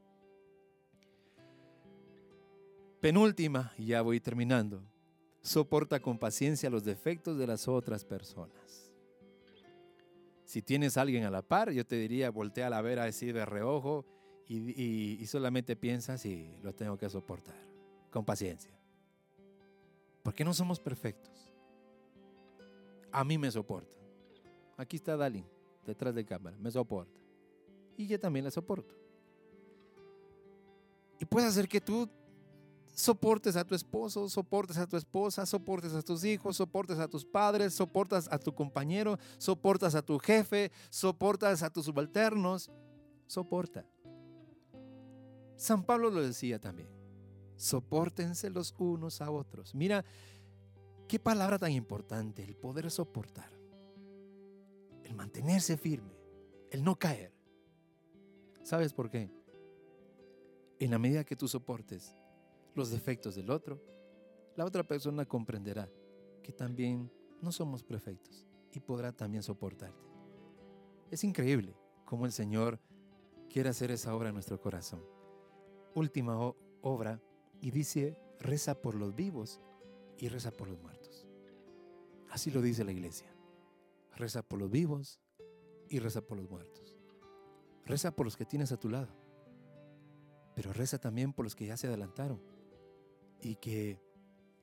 [3.00, 4.82] Penúltima, y ya voy terminando.
[5.44, 8.92] Soporta con paciencia los defectos de las otras personas.
[10.46, 13.32] Si tienes a alguien a la par, yo te diría, voltea a la vera así
[13.32, 14.04] de reojo
[14.48, 17.56] y, y solamente piensa si lo tengo que soportar.
[18.12, 18.72] Con paciencia.
[20.24, 21.46] Porque no somos perfectos
[23.16, 23.96] a mí me soporta.
[24.76, 25.46] Aquí está Dalin,
[25.86, 27.18] detrás de cámara, me soporta.
[27.96, 28.94] Y yo también la soporto.
[31.18, 32.10] Y puede hacer que tú
[32.94, 37.24] soportes a tu esposo, soportes a tu esposa, soportes a tus hijos, soportes a tus
[37.24, 42.70] padres, soportas a tu compañero, soportas a tu jefe, soportas a tus subalternos.
[43.28, 43.86] Soporta.
[45.56, 46.90] San Pablo lo decía también.
[47.56, 49.74] Sopórtense los unos a otros.
[49.74, 50.04] Mira,
[51.08, 53.52] Qué palabra tan importante, el poder soportar,
[55.04, 56.18] el mantenerse firme,
[56.72, 57.32] el no caer.
[58.64, 59.30] ¿Sabes por qué?
[60.80, 62.16] En la medida que tú soportes
[62.74, 63.80] los defectos del otro,
[64.56, 65.88] la otra persona comprenderá
[66.42, 70.10] que también no somos perfectos y podrá también soportarte.
[71.12, 72.80] Es increíble cómo el Señor
[73.48, 75.15] quiere hacer esa obra en nuestro corazón.
[75.96, 76.38] Última
[76.82, 77.20] obra
[77.62, 79.60] y dice, reza por los vivos
[80.18, 81.26] y reza por los muertos.
[82.30, 83.34] Así lo dice la iglesia.
[84.16, 85.20] Reza por los vivos
[85.90, 86.96] y reza por los muertos.
[87.86, 89.08] Reza por los que tienes a tu lado.
[90.54, 92.42] Pero reza también por los que ya se adelantaron
[93.42, 94.00] y que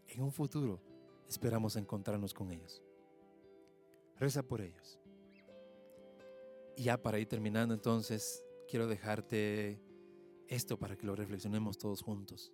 [0.09, 0.81] en un futuro
[1.29, 2.83] esperamos encontrarnos con ellos.
[4.19, 5.01] Reza por ellos.
[6.77, 9.81] Y ya para ir terminando entonces, quiero dejarte
[10.53, 12.53] esto para que lo reflexionemos todos juntos.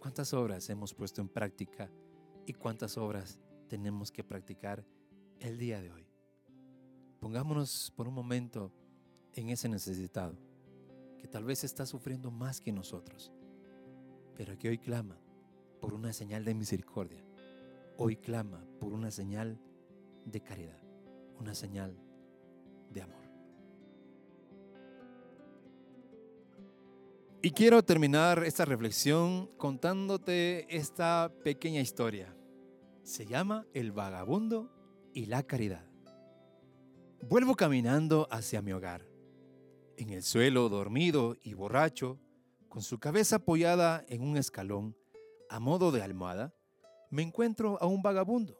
[0.00, 1.88] ¿Cuántas obras hemos puesto en práctica
[2.46, 4.84] y cuántas obras tenemos que practicar
[5.38, 6.06] el día de hoy?
[7.20, 8.72] Pongámonos por un momento
[9.34, 10.36] en ese necesitado,
[11.18, 13.32] que tal vez está sufriendo más que nosotros,
[14.36, 15.16] pero que hoy clama
[15.80, 17.24] por una señal de misericordia.
[17.96, 19.60] Hoy clama por una señal
[20.24, 20.82] de caridad,
[21.38, 21.96] una señal
[22.90, 23.23] de amor.
[27.44, 32.34] Y quiero terminar esta reflexión contándote esta pequeña historia.
[33.02, 34.72] Se llama El vagabundo
[35.12, 35.84] y la caridad.
[37.20, 39.06] Vuelvo caminando hacia mi hogar.
[39.98, 42.18] En el suelo, dormido y borracho,
[42.70, 44.96] con su cabeza apoyada en un escalón,
[45.50, 46.54] a modo de almohada,
[47.10, 48.58] me encuentro a un vagabundo.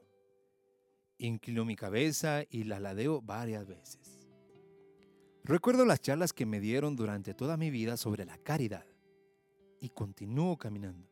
[1.16, 4.13] Inclino mi cabeza y la ladeo varias veces.
[5.46, 8.86] Recuerdo las charlas que me dieron durante toda mi vida sobre la caridad
[9.78, 11.06] y continúo caminando.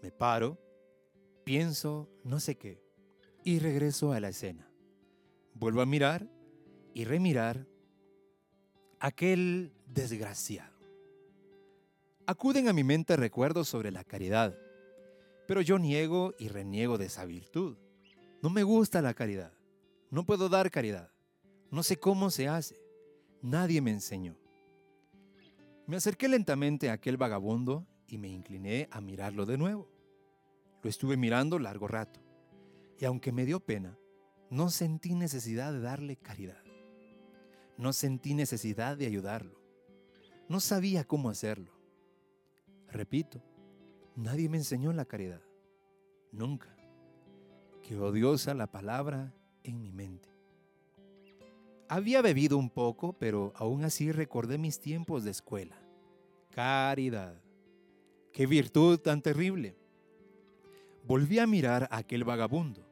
[0.00, 0.56] Me paro,
[1.44, 2.82] pienso no sé qué
[3.44, 4.66] y regreso a la escena.
[5.52, 6.26] Vuelvo a mirar
[6.94, 7.66] y remirar
[8.98, 10.78] aquel desgraciado.
[12.24, 14.56] Acuden a mi mente recuerdos sobre la caridad,
[15.46, 17.76] pero yo niego y reniego de esa virtud.
[18.40, 19.52] No me gusta la caridad.
[20.10, 21.10] No puedo dar caridad.
[21.70, 22.87] No sé cómo se hace.
[23.42, 24.36] Nadie me enseñó.
[25.86, 29.88] Me acerqué lentamente a aquel vagabundo y me incliné a mirarlo de nuevo.
[30.82, 32.20] Lo estuve mirando largo rato
[32.98, 33.96] y aunque me dio pena,
[34.50, 36.62] no sentí necesidad de darle caridad.
[37.76, 39.60] No sentí necesidad de ayudarlo.
[40.48, 41.72] No sabía cómo hacerlo.
[42.88, 43.42] Repito,
[44.16, 45.42] nadie me enseñó la caridad.
[46.32, 46.74] Nunca.
[47.82, 49.32] Qué odiosa la palabra
[49.62, 50.28] en mi mente.
[51.90, 55.80] Había bebido un poco, pero aún así recordé mis tiempos de escuela.
[56.50, 57.40] Caridad.
[58.30, 59.74] Qué virtud tan terrible.
[61.04, 62.86] Volví a mirar a aquel vagabundo,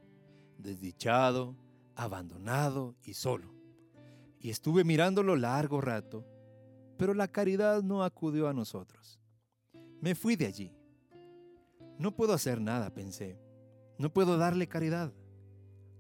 [0.57, 1.55] desdichado,
[1.95, 3.53] abandonado y solo.
[4.41, 6.25] Y estuve mirándolo largo rato,
[6.97, 9.21] pero la caridad no acudió a nosotros.
[10.01, 10.75] Me fui de allí.
[11.99, 13.39] No puedo hacer nada, pensé.
[13.99, 15.13] No puedo darle caridad.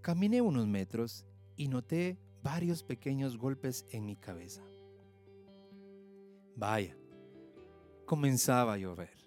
[0.00, 1.26] Caminé unos metros
[1.56, 4.62] y noté varios pequeños golpes en mi cabeza.
[6.54, 6.96] Vaya,
[8.04, 9.26] comenzaba a llover.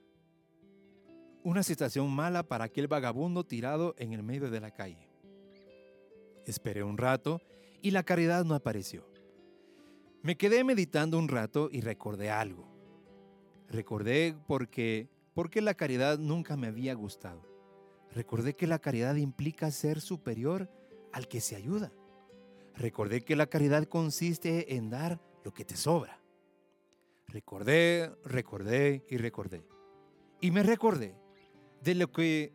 [1.43, 5.09] Una situación mala para aquel vagabundo tirado en el medio de la calle.
[6.45, 7.41] Esperé un rato
[7.81, 9.05] y la caridad no apareció.
[10.23, 12.69] Me quedé meditando un rato y recordé algo.
[13.67, 17.41] Recordé porque, porque la caridad nunca me había gustado.
[18.13, 20.71] Recordé que la caridad implica ser superior
[21.11, 21.91] al que se ayuda.
[22.75, 26.19] Recordé que la caridad consiste en dar lo que te sobra.
[27.27, 29.65] Recordé, recordé y recordé.
[30.41, 31.15] Y me recordé
[31.81, 32.53] de lo que,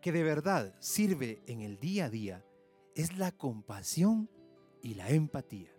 [0.00, 2.44] que de verdad sirve en el día a día
[2.94, 4.30] es la compasión
[4.82, 5.70] y la empatía.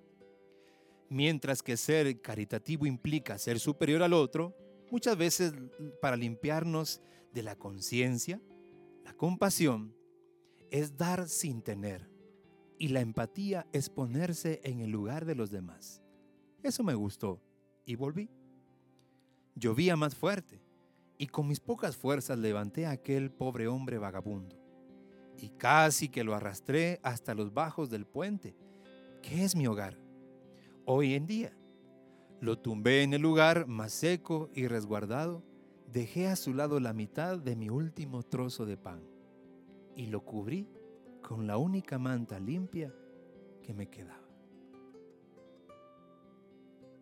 [1.10, 4.56] Mientras que ser caritativo implica ser superior al otro,
[4.92, 5.54] muchas veces
[6.02, 7.02] para limpiarnos
[7.34, 8.42] de la conciencia,
[9.04, 9.96] la compasión
[10.70, 12.10] es dar sin tener
[12.80, 16.02] y la empatía es ponerse en el lugar de los demás.
[16.64, 17.42] Eso me gustó
[17.86, 18.30] y volví.
[19.56, 20.62] Llovía más fuerte
[21.18, 24.56] y con mis pocas fuerzas levanté a aquel pobre hombre vagabundo
[25.38, 28.56] y casi que lo arrastré hasta los bajos del puente,
[29.22, 29.98] que es mi hogar.
[30.86, 31.58] Hoy en día,
[32.40, 35.44] lo tumbé en el lugar más seco y resguardado,
[35.92, 39.02] dejé a su lado la mitad de mi último trozo de pan
[39.96, 40.68] y lo cubrí
[41.28, 42.90] con la única manta limpia
[43.62, 44.26] que me quedaba.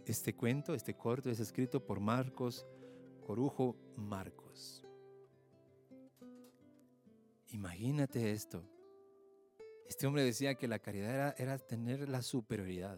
[0.03, 2.65] Este cuento, este corto, es escrito por Marcos
[3.23, 4.83] Corujo Marcos.
[7.49, 8.67] Imagínate esto.
[9.87, 12.97] Este hombre decía que la caridad era, tener la superioridad,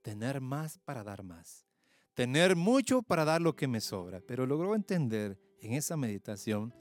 [0.00, 1.66] tener más para dar más,
[2.14, 6.74] tener mucho para dar lo que me sobra, pero logró entender en esa meditación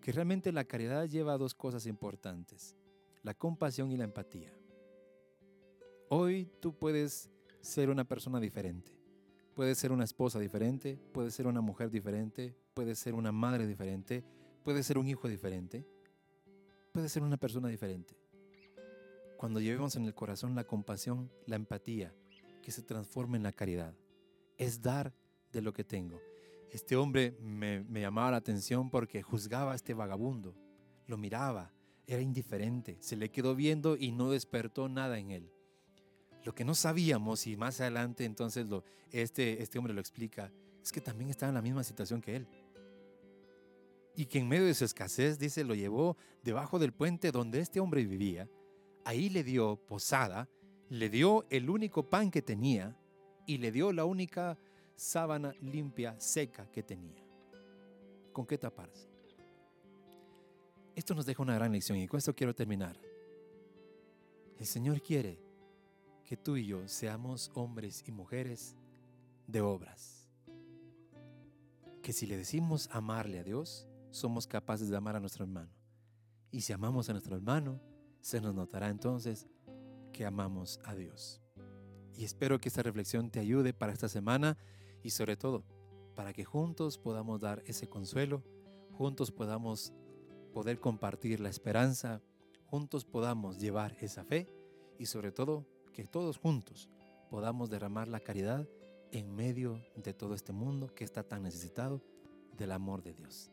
[0.00, 2.74] que realmente la caridad lleva dos cosas importantes,
[3.22, 4.52] la compasión y la empatía.
[6.08, 8.92] Hoy tú puedes ser una persona diferente,
[9.54, 14.24] puedes ser una esposa diferente, puedes ser una mujer diferente, puedes ser una madre diferente,
[14.64, 15.86] puedes ser un hijo diferente,
[16.92, 18.16] puedes ser una persona diferente.
[19.36, 22.14] Cuando llevemos en el corazón la compasión, la empatía,
[22.62, 23.94] que se transforma en la caridad,
[24.58, 25.14] es dar
[25.52, 26.20] de lo que tengo.
[26.70, 30.54] Este hombre me, llamaba la atención porque juzgaba a este vagabundo,
[31.06, 31.72] lo miraba,
[32.10, 35.52] era indiferente, se le quedó viendo y no despertó nada en él.
[36.44, 38.66] Lo que no sabíamos, y más adelante entonces
[39.12, 40.52] este, este hombre lo explica,
[40.82, 42.48] es que también estaba en la misma situación que él.
[44.16, 47.78] Y que en medio de su escasez, dice, lo llevó debajo del puente donde este
[47.78, 48.50] hombre vivía.
[49.04, 50.48] Ahí le dio posada,
[50.88, 52.98] le dio el único pan que tenía
[53.46, 54.58] y le dio la única
[54.96, 57.24] sábana limpia, seca que tenía.
[58.32, 59.09] ¿Con qué taparse?
[60.94, 63.00] Esto nos deja una gran lección y con esto quiero terminar.
[64.58, 65.40] El Señor quiere
[66.24, 68.76] que tú y yo seamos hombres y mujeres
[69.46, 70.28] de obras.
[72.02, 75.70] Que si le decimos amarle a Dios, somos capaces de amar a nuestro hermano.
[76.50, 77.80] Y si amamos a nuestro hermano,
[78.20, 79.46] se nos notará entonces
[80.12, 81.40] que amamos a Dios.
[82.14, 84.58] Y espero que esta reflexión te ayude para esta semana
[85.02, 85.64] y sobre todo
[86.14, 88.42] para que juntos podamos dar ese consuelo,
[88.92, 89.92] juntos podamos
[90.52, 92.20] poder compartir la esperanza,
[92.66, 94.48] juntos podamos llevar esa fe
[94.98, 96.88] y sobre todo que todos juntos
[97.30, 98.68] podamos derramar la caridad
[99.12, 102.02] en medio de todo este mundo que está tan necesitado
[102.56, 103.50] del amor de Dios.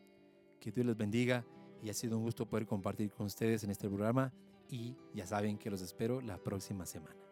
[0.60, 1.44] Que Dios les bendiga
[1.82, 4.32] y ha sido un gusto poder compartir con ustedes en este programa
[4.68, 7.27] y ya saben que los espero la próxima semana.